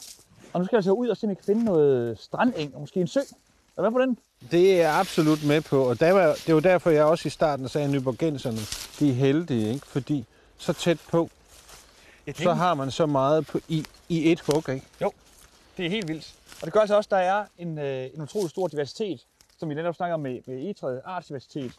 og 0.54 0.60
nu 0.60 0.65
skal 0.65 0.75
jeg 0.75 0.84
så 0.84 0.91
ud 0.91 1.08
og 1.08 1.17
se, 1.17 1.25
om 1.25 1.30
jeg 1.30 1.38
kan 1.38 1.45
finde 1.45 1.63
noget 1.63 2.19
strandeng 2.19 2.75
og 2.75 2.82
måske 2.82 3.02
en 3.02 3.08
sø. 3.08 3.19
Er 3.19 3.23
du 3.78 3.82
med 3.82 3.91
på 3.91 3.99
den? 3.99 4.17
Det 4.52 4.73
er 4.73 4.78
jeg 4.78 4.99
absolut 4.99 5.45
med 5.47 5.62
på, 5.62 5.84
og 5.89 5.99
der 5.99 6.12
var, 6.12 6.36
det 6.47 6.56
var 6.56 6.62
derfor, 6.62 6.89
jeg 6.89 7.04
også 7.06 7.28
i 7.28 7.30
starten 7.30 7.69
sagde, 7.69 7.86
at 7.86 7.91
nyborgenserne, 7.91 8.58
de 8.99 9.10
er 9.10 9.13
heldige, 9.13 9.73
ikke? 9.73 9.88
Fordi 9.88 10.25
så 10.58 10.73
tæt 10.73 10.97
på, 11.12 11.30
Ja, 12.28 12.34
så 12.34 12.54
har 12.54 12.73
man 12.73 12.91
så 12.91 13.06
meget 13.06 13.47
på, 13.47 13.60
i, 13.67 13.86
i 14.10 14.32
et 14.32 14.39
hug, 14.39 14.69
ikke? 14.69 14.86
Jo, 15.02 15.12
det 15.78 15.86
er 15.86 15.89
helt 15.89 16.08
vildt. 16.08 16.34
Og 16.62 16.65
det 16.65 16.73
gør 16.73 16.80
altså 16.80 16.95
også, 16.95 17.08
at 17.08 17.12
der 17.12 17.17
er 17.17 17.45
en, 17.58 17.78
øh, 17.78 18.10
en 18.13 18.21
utrolig 18.21 18.49
stor 18.49 18.67
diversitet, 18.67 19.25
som 19.60 19.69
vi 19.69 19.74
netop 19.74 19.95
snakker 19.95 20.13
om 20.13 20.19
med, 20.19 20.39
med 20.48 20.58
egetræet, 20.58 21.02
artsdiversitet, 21.06 21.72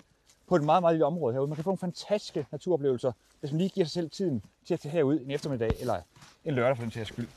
på 0.49 0.57
et 0.57 0.64
meget, 0.64 0.83
meget 0.83 0.95
lille 0.95 1.07
område 1.07 1.33
herude. 1.33 1.49
Man 1.49 1.57
kan 1.57 1.64
få 1.64 1.71
nogle 1.71 1.79
fantastiske 1.79 2.47
naturoplevelser, 2.53 3.12
hvis 3.40 3.53
man 3.53 3.59
lige 3.59 3.71
giver 3.71 3.87
sig 3.87 3.93
selv 3.93 4.11
tiden 4.11 4.43
til 4.66 4.75
at 4.75 4.81
tage 4.81 4.93
herud 4.93 5.21
en 5.21 5.31
eftermiddag, 5.31 5.71
eller 5.81 5.97
en 6.45 6.55
lørdag 6.55 6.77
for 6.77 6.83
den 6.83 6.93
sags 6.93 7.09
skyld. 7.09 7.29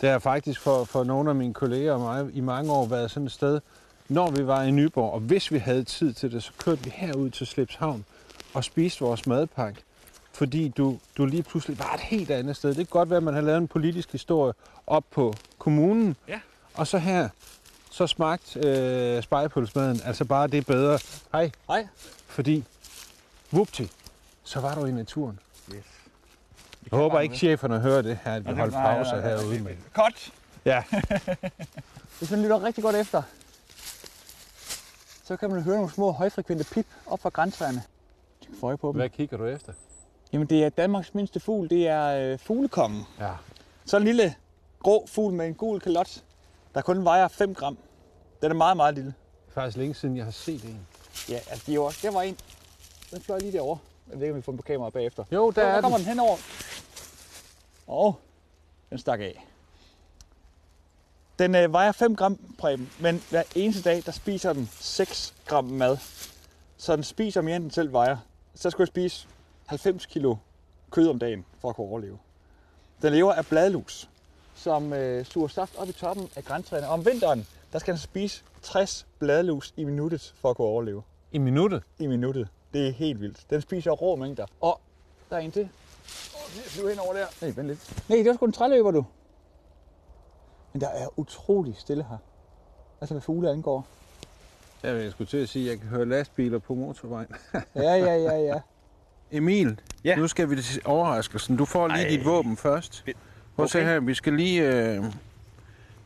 Det 0.00 0.08
har 0.08 0.18
faktisk 0.18 0.60
for, 0.60 0.84
for 0.84 1.04
nogle 1.04 1.30
af 1.30 1.36
mine 1.36 1.54
kolleger 1.54 1.92
og 1.92 2.00
mig 2.00 2.36
i 2.36 2.40
mange 2.40 2.72
år 2.72 2.86
været 2.86 3.10
sådan 3.10 3.26
et 3.26 3.32
sted, 3.32 3.60
når 4.08 4.30
vi 4.30 4.46
var 4.46 4.62
i 4.62 4.70
Nyborg, 4.70 5.12
og 5.12 5.20
hvis 5.20 5.52
vi 5.52 5.58
havde 5.58 5.84
tid 5.84 6.12
til 6.12 6.32
det, 6.32 6.42
så 6.42 6.52
kørte 6.64 6.84
vi 6.84 6.90
herud 6.90 7.30
til 7.30 7.46
Slipshavn 7.46 8.04
og 8.54 8.64
spiste 8.64 9.04
vores 9.04 9.26
madpakke. 9.26 9.82
Fordi 10.32 10.68
du, 10.68 10.98
du 11.16 11.26
lige 11.26 11.42
pludselig 11.42 11.78
var 11.78 11.94
et 11.94 12.00
helt 12.00 12.30
andet 12.30 12.56
sted. 12.56 12.68
Det 12.68 12.76
kan 12.76 12.86
godt 12.86 13.10
være, 13.10 13.16
at 13.16 13.22
man 13.22 13.34
har 13.34 13.40
lavet 13.40 13.58
en 13.58 13.68
politisk 13.68 14.12
historie 14.12 14.52
op 14.86 15.04
på 15.10 15.34
kommunen. 15.58 16.16
Ja. 16.28 16.40
Og 16.74 16.86
så 16.86 16.98
her, 16.98 17.28
så 17.94 18.06
smagt 18.06 18.56
øh, 18.56 19.22
spejepølsmaden, 19.22 20.00
altså 20.04 20.24
bare 20.24 20.46
det 20.46 20.66
bedre. 20.66 20.98
Hej. 21.32 21.50
Hej. 21.66 21.86
Fordi, 22.26 22.64
vupti, 23.50 23.90
så 24.44 24.60
var 24.60 24.74
du 24.74 24.84
i 24.84 24.92
naturen. 24.92 25.38
Yes. 25.74 25.84
Jeg 26.90 26.98
håber 26.98 27.20
ikke, 27.20 27.36
cheferne 27.36 27.80
hører 27.80 28.02
det 28.02 28.18
her, 28.24 28.34
at 28.34 28.48
vi 28.48 28.54
pauser 28.54 28.70
nej, 28.78 29.02
nej, 29.02 29.20
herude. 29.20 29.60
Men... 29.60 29.78
Godt! 29.92 30.32
Ja. 30.64 30.82
Hvis 32.18 32.30
man 32.30 32.42
lytter 32.42 32.62
rigtig 32.62 32.84
godt 32.84 32.96
efter, 32.96 33.22
så 35.24 35.36
kan 35.36 35.50
man 35.50 35.62
høre 35.62 35.76
nogle 35.76 35.90
små 35.90 36.12
højfrekvente 36.12 36.64
pip 36.72 36.86
op 37.06 37.20
fra 37.20 37.28
græntræerne. 37.28 37.82
Du 38.40 38.46
kan 38.46 38.56
få 38.60 38.66
øje 38.66 38.76
på 38.76 38.88
dem. 38.88 38.96
Hvad 38.96 39.08
kigger 39.08 39.36
du 39.36 39.46
efter? 39.46 39.72
Jamen 40.32 40.46
det 40.46 40.64
er 40.64 40.68
Danmarks 40.68 41.14
mindste 41.14 41.40
fugl, 41.40 41.70
det 41.70 41.88
er 41.88 42.32
øh, 42.32 42.38
fuglekongen. 42.38 43.02
Ja. 43.20 43.30
Så 43.84 43.96
en 43.96 44.04
lille 44.04 44.34
grå 44.82 45.06
fugl 45.06 45.32
med 45.32 45.46
en 45.46 45.54
gul 45.54 45.80
kalot, 45.80 46.22
der 46.74 46.82
kun 46.82 47.04
vejer 47.04 47.28
5 47.28 47.54
gram. 47.54 47.78
Den 48.42 48.50
er 48.50 48.54
meget, 48.54 48.76
meget 48.76 48.94
lille. 48.94 49.14
Faktisk 49.48 49.76
længe 49.76 49.94
siden, 49.94 50.16
jeg 50.16 50.24
har 50.24 50.32
set 50.32 50.64
en. 50.64 50.86
Ja, 51.28 51.34
altså 51.34 51.62
det 51.66 51.68
er 51.68 51.74
jo 51.74 51.84
også, 51.84 51.98
der 52.02 52.10
var 52.12 52.22
en. 52.22 52.36
Den 53.10 53.22
fløj 53.22 53.38
lige 53.38 53.52
derovre. 53.52 53.78
Jeg 54.10 54.18
ved 54.18 54.22
ikke, 54.26 54.32
om 54.32 54.36
vi 54.36 54.42
får 54.42 54.52
den 54.52 54.56
på 54.58 54.62
kamera 54.62 54.90
bagefter. 54.90 55.24
Jo, 55.32 55.46
der 55.46 55.52
Så, 55.54 55.60
er 55.60 55.74
der 55.74 55.80
kommer 55.80 55.98
den. 55.98 56.04
den 56.06 56.12
henover. 56.12 56.36
Og 57.86 58.20
den 58.90 58.98
stak 58.98 59.20
af. 59.20 59.46
Den 61.38 61.54
øh, 61.54 61.72
vejer 61.72 61.92
5 61.92 62.16
gram, 62.16 62.38
Preben, 62.58 62.90
men 63.00 63.22
hver 63.30 63.42
eneste 63.54 63.82
dag, 63.82 64.02
der 64.06 64.12
spiser 64.12 64.52
den 64.52 64.70
6 64.80 65.34
gram 65.46 65.64
mad. 65.64 65.96
Så 66.76 66.96
den 66.96 67.04
spiser 67.04 67.40
mere, 67.40 67.56
end 67.56 67.64
den 67.64 67.70
selv 67.70 67.92
vejer. 67.92 68.16
Så 68.54 68.70
skulle 68.70 68.82
jeg 68.82 68.88
spise 68.88 69.26
90 69.66 70.06
kilo 70.06 70.36
kød 70.90 71.08
om 71.08 71.18
dagen, 71.18 71.44
for 71.60 71.68
at 71.68 71.76
kunne 71.76 71.86
overleve. 71.86 72.18
Den 73.02 73.12
lever 73.12 73.32
af 73.32 73.46
bladlus, 73.46 74.08
som 74.54 74.92
øh, 74.92 75.24
suger 75.24 75.48
saft 75.48 75.76
op 75.78 75.88
i 75.88 75.92
toppen 75.92 76.28
af 76.36 76.44
græntræerne. 76.44 76.88
Om 76.88 77.06
vinteren, 77.06 77.46
der 77.72 77.78
skal 77.78 77.94
den 77.94 78.00
spise 78.00 78.42
60 78.62 79.06
bladlus 79.18 79.74
i 79.76 79.84
minuttet, 79.84 80.34
for 80.40 80.50
at 80.50 80.56
kunne 80.56 80.66
overleve. 80.66 81.02
I 81.32 81.38
minuttet? 81.38 81.82
I 81.98 82.06
minuttet. 82.06 82.48
Det 82.74 82.88
er 82.88 82.92
helt 82.92 83.20
vildt. 83.20 83.46
Den 83.50 83.60
spiser 83.60 83.90
rå 83.90 84.16
mængder. 84.16 84.46
Og 84.60 84.80
der 85.30 85.36
er 85.36 85.40
en 85.40 85.52
til. 85.52 85.62
Åh, 85.62 86.54
den 86.54 86.62
flyver 86.62 86.88
hen 86.90 86.98
over 86.98 87.12
der. 87.12 87.26
Nej, 87.40 87.52
vent 87.56 87.68
lidt. 87.68 88.08
Nej, 88.08 88.18
det 88.18 88.26
var 88.26 88.34
sgu 88.34 88.46
en 88.46 88.52
træløber, 88.52 88.90
du. 88.90 89.04
Men 90.72 90.80
der 90.80 90.88
er 90.88 91.18
utrolig 91.18 91.76
stille 91.78 92.04
her. 92.08 92.16
Altså, 93.00 93.14
hvad 93.14 93.22
fugle 93.22 93.50
angår. 93.50 93.86
Ja, 94.82 94.92
jeg 94.96 95.10
skulle 95.12 95.28
til 95.28 95.36
at 95.36 95.48
sige, 95.48 95.64
at 95.64 95.70
jeg 95.70 95.80
kan 95.80 95.88
høre 95.88 96.06
lastbiler 96.06 96.58
på 96.58 96.74
motorvejen. 96.74 97.28
Ja, 97.74 97.94
ja, 97.94 98.16
ja, 98.16 98.36
ja. 98.36 98.60
Emil, 99.30 99.80
ja. 100.04 100.16
nu 100.16 100.28
skal 100.28 100.50
vi 100.50 100.62
til 100.62 100.82
overraskelsen. 100.84 101.56
Du 101.56 101.64
får 101.64 101.88
lige 101.88 102.02
Ej. 102.02 102.08
dit 102.08 102.24
våben 102.24 102.56
først. 102.56 103.04
Prøv 103.56 103.64
at 103.64 103.70
se 103.70 103.78
Okay. 103.78 103.88
her, 103.88 104.00
vi 104.00 104.14
skal 104.14 104.32
lige... 104.32 104.72
Øh, 104.96 105.04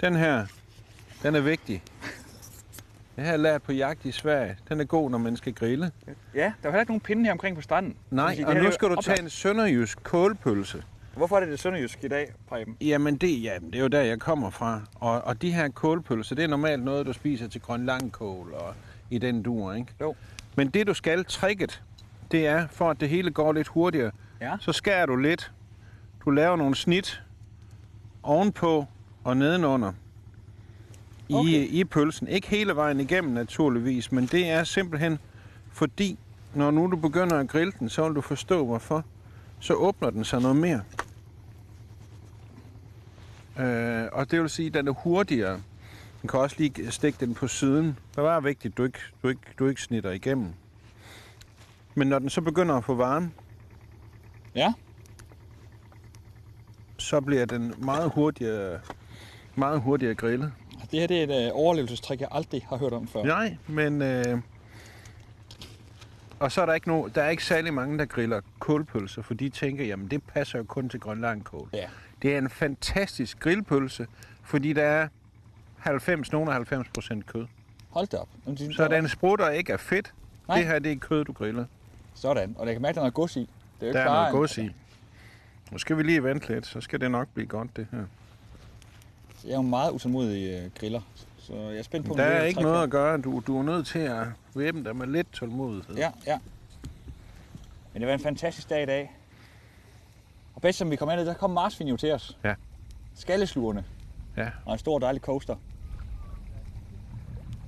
den 0.00 0.16
her, 0.16 0.46
den 1.22 1.34
er 1.34 1.40
vigtig. 1.40 1.82
Det 3.16 3.24
har 3.24 3.30
jeg 3.32 3.40
lært 3.40 3.62
på 3.62 3.72
jagt 3.72 4.04
i 4.04 4.12
Sverige. 4.12 4.56
Den 4.68 4.80
er 4.80 4.84
god, 4.84 5.11
når 5.11 5.18
man 5.18 5.37
skal 5.37 5.52
grille. 5.54 5.90
Ja, 6.34 6.40
der 6.40 6.44
er 6.44 6.52
heller 6.62 6.80
ikke 6.80 6.90
nogen 6.90 7.00
pinde 7.00 7.24
her 7.24 7.32
omkring 7.32 7.56
på 7.56 7.62
stranden. 7.62 7.96
Nej, 8.11 8.34
sige, 8.34 8.46
og 8.46 8.52
her 8.52 8.62
nu 8.62 8.66
er 8.68 8.72
skal 8.72 8.88
du 8.88 8.92
oplagt. 8.92 9.06
tage 9.06 9.22
en 9.22 9.30
sønderjysk 9.30 10.02
kålpølse. 10.02 10.82
Hvorfor 11.16 11.37
er 11.37 11.40
det 11.40 11.48
det 11.48 11.61
sønderjysk 11.61 12.04
i 12.04 12.08
dag, 12.08 12.32
Preben? 12.48 12.76
Jamen, 12.80 13.16
det, 13.16 13.42
ja, 13.42 13.58
det 13.66 13.74
er 13.74 13.80
jo 13.80 13.87
der, 13.87 14.00
jeg 14.00 14.18
kommer 14.20 14.50
fra. 14.50 14.80
Og, 14.94 15.22
og 15.24 15.42
de 15.42 15.50
her 15.52 15.68
kålpølser, 15.68 16.34
det 16.34 16.44
er 16.44 16.48
normalt 16.48 16.84
noget, 16.84 17.06
du 17.06 17.12
spiser 17.12 17.48
til 17.48 17.61
grøn 17.61 17.87
langkål 17.87 18.52
og 18.52 18.74
i 19.11 19.18
den 19.18 19.42
dur, 19.42 19.72
ikke? 19.72 19.87
Jo. 20.00 20.14
Men 20.56 20.68
det, 20.68 20.87
du 20.87 20.94
skal, 20.94 21.24
tricket, 21.24 21.82
det 22.30 22.46
er, 22.46 22.66
for 22.70 22.90
at 22.90 23.00
det 23.00 23.08
hele 23.08 23.30
går 23.30 23.52
lidt 23.52 23.68
hurtigere, 23.68 24.11
Ja. 24.40 24.56
så 24.61 24.72
skærer 24.72 25.06
du 25.06 25.16
lidt. 25.16 25.52
Du 26.24 26.30
laver 26.30 26.56
nogle 26.56 26.74
snit 26.74 27.22
ovenpå 28.29 28.87
og 29.25 29.37
nedenunder 29.37 29.93
i, 31.29 31.35
Okay. 31.35 31.69
i 31.71 31.85
pølsen. 31.85 32.29
Ikke 32.29 32.49
hele 32.49 32.77
vejen 32.77 33.01
igennem, 33.01 33.33
naturligvis, 33.33 34.12
men 34.12 34.27
det 34.27 34.49
er 34.49 34.64
simpelthen 34.64 35.19
fordi, 35.73 36.19
når 36.55 36.71
nu 36.71 36.87
du 36.91 36.97
begynder 36.97 37.38
at 37.38 37.49
grille 37.49 37.73
den, 37.79 37.88
så 37.88 38.07
vil 38.07 38.14
du 38.14 38.21
forstå, 38.21 38.67
hvorfor. 38.67 39.05
Så 39.61 39.75
åbner 39.75 40.11
den 40.11 40.25
sig 40.25 40.41
noget 40.41 40.57
mere. 40.57 40.83
Øh, 43.59 44.09
og 44.12 44.31
det 44.31 44.41
vil 44.41 44.51
sige, 44.51 44.67
at 44.67 44.75
den 44.75 44.88
er 44.88 44.93
hurtigere. 44.93 45.61
Den 46.23 46.29
kan 46.29 46.41
også 46.41 46.57
lige 46.59 46.91
stikke 46.91 47.27
den 47.27 47.35
på 47.35 47.49
siden. 47.49 47.87
Det 47.87 47.97
bare 48.17 48.43
vigtigt, 48.43 48.73
at 48.73 48.79
du 48.79 48.85
ikke, 48.85 48.99
du 49.23 49.29
ikke, 49.29 49.41
du 49.59 49.67
ikke 49.67 49.83
snitter 49.83 50.11
igennem. 50.11 50.53
Men 51.95 52.09
når 52.09 52.19
den 52.19 52.31
så 52.31 52.41
begynder 52.41 52.75
at 52.75 52.85
få 52.85 52.95
varme, 52.95 53.31
Ja. 54.55 54.73
Så 56.98 57.20
bliver 57.20 57.44
den 57.46 57.74
meget 57.78 58.11
hurtigere, 58.14 58.80
meget 59.54 59.80
hurtigere 59.80 60.14
grillet. 60.14 60.52
Det 60.90 61.00
her 61.00 61.06
det 61.06 61.18
er 61.20 61.24
et 61.42 61.46
øh, 61.46 61.50
overlevelsestrik, 61.54 62.20
jeg 62.20 62.28
aldrig 62.32 62.66
har 62.68 62.76
hørt 62.76 62.92
om 62.92 63.08
før. 63.08 63.22
Nej, 63.24 63.56
men... 63.66 64.02
Øh, 64.02 64.38
og 66.40 66.52
så 66.52 66.62
er 66.62 66.66
der 66.66 66.74
ikke, 66.74 66.88
no, 66.88 67.08
der 67.14 67.22
er 67.22 67.28
ikke 67.30 67.44
særlig 67.44 67.74
mange, 67.74 67.98
der 67.98 68.04
griller 68.04 68.40
kålpølser, 68.58 69.22
for 69.22 69.34
de 69.34 69.48
tænker, 69.48 69.84
jamen 69.84 70.08
det 70.11 70.22
passer 70.22 70.58
jo 70.58 70.64
kun 70.64 70.88
til 70.88 71.00
grønlangkål. 71.00 71.68
Ja. 71.72 71.87
Det 72.22 72.34
er 72.34 72.38
en 72.38 72.50
fantastisk 72.50 73.40
grillpølse, 73.40 74.06
fordi 74.42 74.72
der 74.72 74.82
er 74.82 75.08
90, 75.78 76.32
nogen 76.32 76.48
90 76.48 76.88
procent 76.94 77.26
kød. 77.26 77.46
Hold 77.90 78.06
da 78.06 78.16
op. 78.16 78.28
Jamen, 78.46 78.58
de- 78.58 78.74
Så 78.74 78.88
den 78.88 79.08
sprutter 79.08 79.50
ikke 79.50 79.72
af 79.72 79.80
fedt. 79.80 80.12
Nej. 80.48 80.56
Det 80.58 80.66
her, 80.66 80.78
det 80.78 80.92
er 80.92 80.96
kød, 80.96 81.24
du 81.24 81.32
griller. 81.32 81.64
Sådan. 82.14 82.54
Og 82.58 82.66
jeg 82.66 82.74
kan 82.74 82.82
mærke, 82.82 82.90
at 82.90 82.94
der 82.94 83.00
er 83.00 83.04
noget 83.04 83.14
gods 83.14 83.37
i. 83.37 83.40
Det 83.40 83.46
er 83.48 83.50
jo 83.80 83.87
ikke 83.87 83.98
Der 83.98 84.04
er 84.04 84.08
noget 84.14 84.32
gods 84.32 84.58
i. 84.58 84.70
Nu 85.72 85.78
skal 85.78 85.96
vi 85.98 86.02
lige 86.02 86.22
vente 86.24 86.48
lidt, 86.54 86.66
så 86.66 86.81
skal 86.81 87.00
det 87.00 87.11
nok 87.11 87.28
blive 87.35 87.46
godt, 87.46 87.76
det 87.76 87.87
her. 87.90 88.04
Jeg 89.44 89.50
er 89.50 89.54
jo 89.54 89.61
en 89.61 89.70
meget 89.70 89.90
utålmodig 89.92 90.50
øh, 90.64 90.70
griller, 90.81 91.00
så 91.38 91.54
jeg 91.54 91.78
er 91.78 91.83
spændt 91.83 92.07
på, 92.07 92.14
Der 92.14 92.22
er 92.24 92.42
ikke 92.44 92.62
noget 92.62 92.83
at 92.83 92.90
gøre. 92.90 93.18
Du, 93.18 93.42
du 93.46 93.59
er 93.59 93.62
nødt 93.62 93.87
til 93.87 93.98
at 93.98 94.26
væbne 94.54 94.85
dig 94.85 94.96
med 94.96 95.07
lidt 95.07 95.33
tålmodighed. 95.33 95.96
Ja, 95.96 96.11
ja. 96.26 96.38
Men 97.92 98.02
det 98.02 98.09
var 98.09 98.14
en 98.14 98.20
fantastisk 98.20 98.70
dag 98.70 98.83
i 98.83 98.87
dag. 98.87 99.12
Og 100.54 100.62
bedst 100.62 100.78
som 100.78 100.90
vi 100.90 100.96
kom 100.96 101.11
ind, 101.11 101.20
der 101.20 101.35
kom 101.35 101.50
marsvin 101.50 101.88
jo 101.88 101.96
til 101.96 102.12
os. 102.12 102.38
Ja. 102.44 102.54
Skalleslugerne. 103.14 103.85
Ja. 104.37 104.48
Og 104.64 104.72
en 104.72 104.78
stor 104.78 104.98
dejlig 104.98 105.22
coaster. 105.22 105.57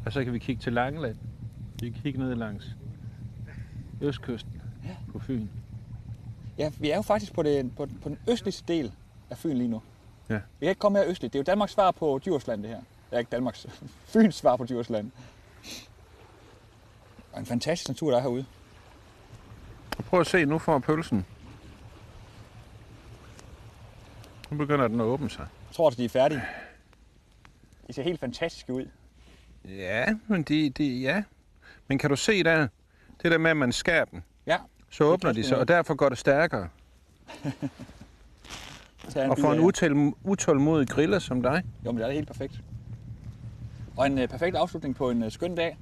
Og 0.06 0.12
så 0.12 0.24
kan 0.24 0.32
vi 0.32 0.38
kigge 0.38 0.62
til 0.62 0.72
Langeland. 0.72 1.16
Vi 1.80 1.90
kan 1.90 2.02
kigge 2.02 2.18
ned 2.18 2.34
langs 2.34 2.76
østkysten 4.00 4.62
Ja. 4.84 4.96
på 5.12 5.18
Fyn. 5.18 5.46
Ja, 6.60 6.72
vi 6.78 6.90
er 6.90 6.96
jo 6.96 7.02
faktisk 7.02 7.32
på, 7.32 7.42
det, 7.42 7.76
på, 7.76 7.88
på 8.02 8.08
den 8.08 8.18
østligste 8.28 8.64
del 8.72 8.92
af 9.30 9.38
Fyn 9.38 9.56
lige 9.56 9.68
nu. 9.68 9.82
Ja. 10.28 10.34
Vi 10.34 10.40
kan 10.60 10.68
ikke 10.68 10.78
komme 10.78 10.98
her 10.98 11.06
østligt. 11.08 11.32
Det 11.32 11.38
er 11.38 11.40
jo 11.40 11.44
Danmarks 11.44 11.72
svar 11.72 11.90
på 11.90 12.20
Djursland, 12.24 12.62
det 12.62 12.70
her. 12.70 12.76
Det 12.76 13.16
er 13.16 13.18
ikke 13.18 13.30
Danmarks. 13.30 13.66
Fyns 14.12 14.34
svar 14.34 14.56
på 14.56 14.64
Djursland. 14.64 15.10
Og 17.32 17.40
en 17.40 17.46
fantastisk 17.46 17.88
natur, 17.88 18.10
der 18.10 18.18
er 18.18 18.22
herude. 18.22 18.46
Og 19.98 20.04
prøv 20.04 20.20
at 20.20 20.26
se, 20.26 20.44
nu 20.44 20.58
får 20.58 20.78
pølsen. 20.78 21.26
Nu 24.50 24.56
begynder 24.56 24.88
den 24.88 25.00
at 25.00 25.04
åbne 25.04 25.30
sig. 25.30 25.46
Jeg 25.68 25.74
tror, 25.74 25.88
at 25.88 25.96
de 25.96 26.04
er 26.04 26.08
færdige. 26.08 26.42
De 27.86 27.92
ser 27.92 28.02
helt 28.02 28.20
fantastiske 28.20 28.72
ud. 28.72 28.86
Ja, 29.64 30.06
men 30.26 30.42
de, 30.42 30.70
de, 30.70 30.84
ja. 30.84 31.22
Men 31.88 31.98
kan 31.98 32.10
du 32.10 32.16
se 32.16 32.42
der, 32.44 32.68
det 33.22 33.32
der 33.32 33.38
med, 33.38 33.50
at 33.50 33.56
man 33.56 33.72
skærer 33.72 34.04
dem, 34.04 34.22
Ja. 34.46 34.56
Så 34.90 35.04
åbner 35.04 35.32
de 35.32 35.44
sig, 35.44 35.58
og 35.58 35.68
derfor 35.68 35.94
går 35.94 36.08
det 36.08 36.18
stærkere. 36.18 36.68
Og 39.16 39.38
for 39.38 39.52
en 39.52 39.58
af. 39.58 39.64
utål, 39.64 40.14
utålmodig 40.24 40.88
griller 40.88 41.18
som 41.18 41.42
dig, 41.42 41.64
Jo, 41.84 41.92
men 41.92 42.00
det 42.00 42.08
er 42.08 42.12
helt 42.12 42.26
perfekt. 42.26 42.60
Og 43.96 44.06
en 44.06 44.18
øh, 44.18 44.28
perfekt 44.28 44.56
afslutning 44.56 44.96
på 44.96 45.10
en 45.10 45.22
øh, 45.22 45.30
skøn 45.30 45.54
dag. 45.54 45.78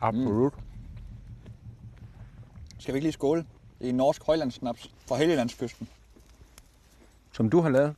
Absolut. 0.00 0.52
Mm. 0.56 0.62
Skal 2.78 2.94
vi 2.94 2.96
ikke 2.96 3.04
lige 3.04 3.12
skåle? 3.12 3.46
Det 3.78 3.84
er 3.86 3.90
en 3.90 3.96
norsk 3.96 4.22
højlandssnaps 4.26 4.90
fra 5.08 5.16
Helgelandskysten. 5.16 5.88
som 7.32 7.50
du 7.50 7.60
har 7.60 7.68
lavet. 7.68 7.94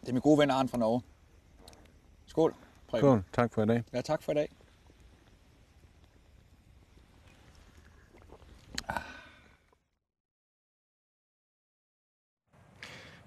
Det 0.00 0.08
er 0.08 0.12
min 0.12 0.22
gode 0.22 0.38
ven 0.38 0.50
Arne 0.50 0.68
fra 0.68 0.78
Norge. 0.78 1.02
Skål. 2.26 2.54
Preben. 2.88 3.00
Skål. 3.02 3.22
Tak 3.32 3.52
for 3.54 3.62
i 3.62 3.66
dag. 3.66 3.82
Ja, 3.92 4.00
tak 4.00 4.22
for 4.22 4.32
i 4.32 4.34
dag. 4.34 4.48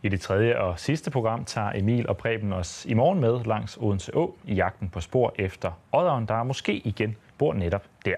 I 0.03 0.09
det 0.09 0.21
tredje 0.21 0.59
og 0.59 0.79
sidste 0.79 1.11
program 1.11 1.45
tager 1.45 1.71
Emil 1.75 2.09
og 2.09 2.17
Preben 2.17 2.53
os 2.53 2.85
i 2.85 2.93
morgen 2.93 3.19
med 3.19 3.45
langs 3.45 3.77
Odense 3.81 4.15
Å 4.15 4.35
i 4.45 4.53
jagten 4.53 4.89
på 4.89 5.01
spor 5.01 5.33
efter 5.35 5.71
odderen, 5.91 6.25
der 6.25 6.43
måske 6.43 6.73
igen 6.73 7.15
bor 7.37 7.53
netop 7.53 7.83
der. 8.05 8.15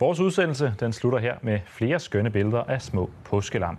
Vores 0.00 0.20
udsendelse 0.20 0.74
den 0.80 0.92
slutter 0.92 1.18
her 1.18 1.36
med 1.42 1.60
flere 1.66 2.00
skønne 2.00 2.30
billeder 2.30 2.64
af 2.64 2.82
små 2.82 3.10
påskelam. 3.24 3.78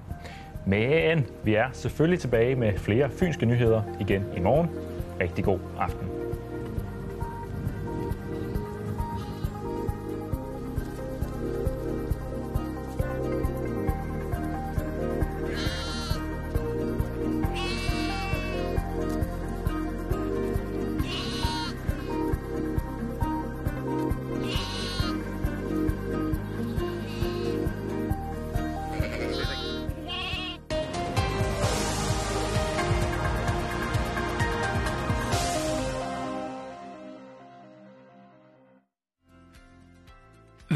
Men 0.67 1.25
vi 1.43 1.55
er 1.55 1.67
selvfølgelig 1.71 2.19
tilbage 2.19 2.55
med 2.55 2.77
flere 2.77 3.09
fynske 3.09 3.45
nyheder 3.45 3.83
igen 3.99 4.25
i 4.37 4.39
morgen. 4.39 4.69
Rigtig 5.19 5.45
god 5.45 5.59
aften. 5.79 6.22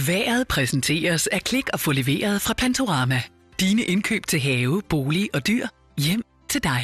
Været 0.08 0.48
præsenteres 0.48 1.28
af 1.28 1.42
Klik 1.42 1.70
og 1.74 1.80
få 1.80 1.92
leveret 1.92 2.42
fra 2.42 2.54
Plantorama. 2.58 3.22
Dine 3.60 3.82
indkøb 3.82 4.26
til 4.28 4.40
have, 4.40 4.82
bolig 4.90 5.30
og 5.34 5.48
dyr 5.48 5.68
hjem 5.98 6.24
til 6.50 6.64
dig. 6.64 6.82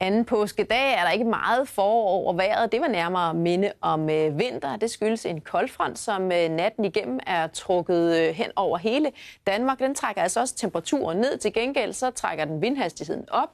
Anden 0.00 0.24
påskedag 0.24 0.94
er 0.94 1.04
der 1.04 1.10
ikke 1.10 1.24
meget 1.24 1.68
forår 1.68 2.08
over 2.08 2.32
vejret. 2.32 2.72
Det 2.72 2.80
var 2.80 2.88
nærmere 2.88 3.34
minde 3.34 3.72
om 3.80 4.10
øh, 4.10 4.38
vinter. 4.38 4.76
Det 4.76 4.90
skyldes 4.90 5.26
en 5.26 5.40
koldfront, 5.40 5.98
som 5.98 6.22
øh, 6.32 6.48
natten 6.48 6.84
igennem 6.84 7.20
er 7.26 7.46
trukket 7.46 8.18
øh, 8.18 8.34
hen 8.34 8.50
over 8.56 8.78
hele 8.78 9.12
Danmark. 9.46 9.78
Den 9.78 9.94
trækker 9.94 10.22
altså 10.22 10.40
også 10.40 10.54
temperaturen 10.56 11.18
ned. 11.18 11.38
Til 11.38 11.52
gengæld 11.52 11.92
så 11.92 12.10
trækker 12.10 12.44
den 12.44 12.62
vindhastigheden 12.62 13.24
op. 13.30 13.48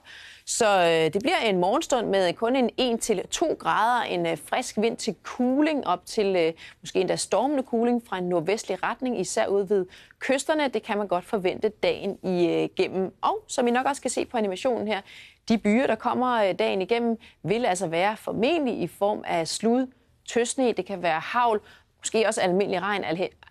Så 0.49 0.79
øh, 0.79 1.13
det 1.13 1.21
bliver 1.21 1.37
en 1.37 1.57
morgenstund 1.57 2.07
med 2.07 2.33
kun 2.33 2.55
en 2.55 2.99
1-2 3.01 3.55
grader, 3.55 4.03
en 4.03 4.25
øh, 4.25 4.37
frisk 4.45 4.77
vind 4.77 4.97
til 4.97 5.15
cooling 5.23 5.87
op 5.87 6.05
til 6.05 6.35
øh, 6.35 6.53
måske 6.81 6.99
endda 6.99 7.15
stormende 7.15 7.63
cooling 7.63 8.01
fra 8.07 8.17
en 8.17 8.23
nordvestlig 8.29 8.83
retning, 8.83 9.19
især 9.19 9.47
ud 9.47 9.67
ved 9.67 9.85
kysterne. 10.19 10.67
Det 10.67 10.83
kan 10.83 10.97
man 10.97 11.07
godt 11.07 11.25
forvente 11.25 11.69
dagen 11.69 12.17
igennem. 12.23 13.03
Øh, 13.03 13.11
Og 13.21 13.43
som 13.47 13.67
I 13.67 13.71
nok 13.71 13.85
også 13.85 14.01
kan 14.01 14.11
se 14.11 14.25
på 14.25 14.37
animationen 14.37 14.87
her, 14.87 15.01
de 15.49 15.57
byer, 15.57 15.87
der 15.87 15.95
kommer 15.95 16.43
øh, 16.43 16.59
dagen 16.59 16.81
igennem, 16.81 17.17
vil 17.43 17.65
altså 17.65 17.87
være 17.87 18.17
formentlig 18.17 18.79
i 18.81 18.87
form 18.87 19.23
af 19.27 19.47
slud, 19.47 19.87
tøsne, 20.29 20.71
det 20.71 20.85
kan 20.85 21.01
være 21.01 21.19
havl, 21.19 21.61
måske 21.99 22.27
også 22.27 22.41
almindelig 22.41 22.81
regn, 22.81 23.03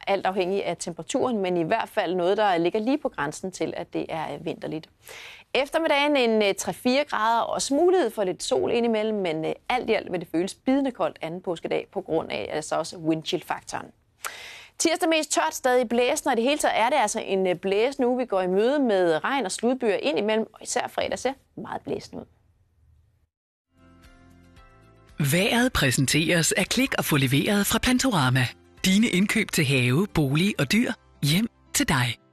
alt 0.07 0.27
afhængig 0.27 0.65
af 0.65 0.77
temperaturen, 0.77 1.39
men 1.39 1.57
i 1.57 1.63
hvert 1.63 1.89
fald 1.89 2.15
noget, 2.15 2.37
der 2.37 2.57
ligger 2.57 2.81
lige 2.81 2.99
på 2.99 3.09
grænsen 3.09 3.51
til, 3.51 3.75
at 3.77 3.93
det 3.93 4.07
er 4.09 4.35
øh, 4.35 4.45
vinterligt. 4.45 4.89
Eftermiddagen 5.55 6.17
en 6.17 6.43
øh, 6.43 6.55
3-4 6.61 7.05
grader, 7.05 7.41
og 7.41 7.55
også 7.55 7.75
mulighed 7.75 8.11
for 8.11 8.25
lidt 8.25 8.43
sol 8.43 8.71
indimellem, 8.73 9.19
men 9.19 9.45
øh, 9.45 9.53
alt 9.69 9.91
i 9.91 9.93
alt 9.93 10.13
vil 10.13 10.21
det 10.21 10.29
føles 10.33 10.55
bidende 10.55 10.91
koldt 10.91 11.19
anden 11.21 11.41
påskedag 11.41 11.87
på 11.93 12.01
grund 12.01 12.31
af 12.31 12.49
altså 12.53 12.77
også 12.77 12.97
windchill-faktoren. 12.97 13.87
Tirsdag 14.79 15.09
mest 15.09 15.33
tørt, 15.33 15.55
stadig 15.55 15.89
blæsende, 15.89 16.33
og 16.33 16.37
det 16.37 16.45
hele 16.45 16.59
taget 16.59 16.79
er 16.79 16.91
det 16.91 16.97
altså 16.97 17.21
en 17.21 17.47
øh, 17.47 17.57
blæsende 17.57 18.09
uge, 18.09 18.19
vi 18.19 18.25
går 18.25 18.41
i 18.41 18.47
møde 18.47 18.79
med 18.79 19.25
regn 19.25 19.45
og 19.45 19.53
sludbyer 19.53 19.97
ind 19.97 20.19
imellem, 20.19 20.47
og 20.55 20.63
især 20.63 20.89
fredag 20.89 21.19
ser 21.19 21.33
meget 21.57 21.83
blæsende 21.83 22.21
ud. 22.23 22.27
Været 25.33 25.73
præsenteres 25.73 26.53
af 26.53 26.67
Klik 26.67 26.95
og 26.99 27.05
få 27.05 27.17
leveret 27.17 27.67
fra 27.67 27.79
Plantorama. 27.79 28.47
Dine 28.85 29.07
indkøb 29.07 29.51
til 29.53 29.65
have, 29.65 30.07
bolig 30.15 30.55
og 30.59 30.73
dyr. 30.73 30.93
Hjem 31.23 31.49
til 31.75 31.89
dig. 31.89 32.28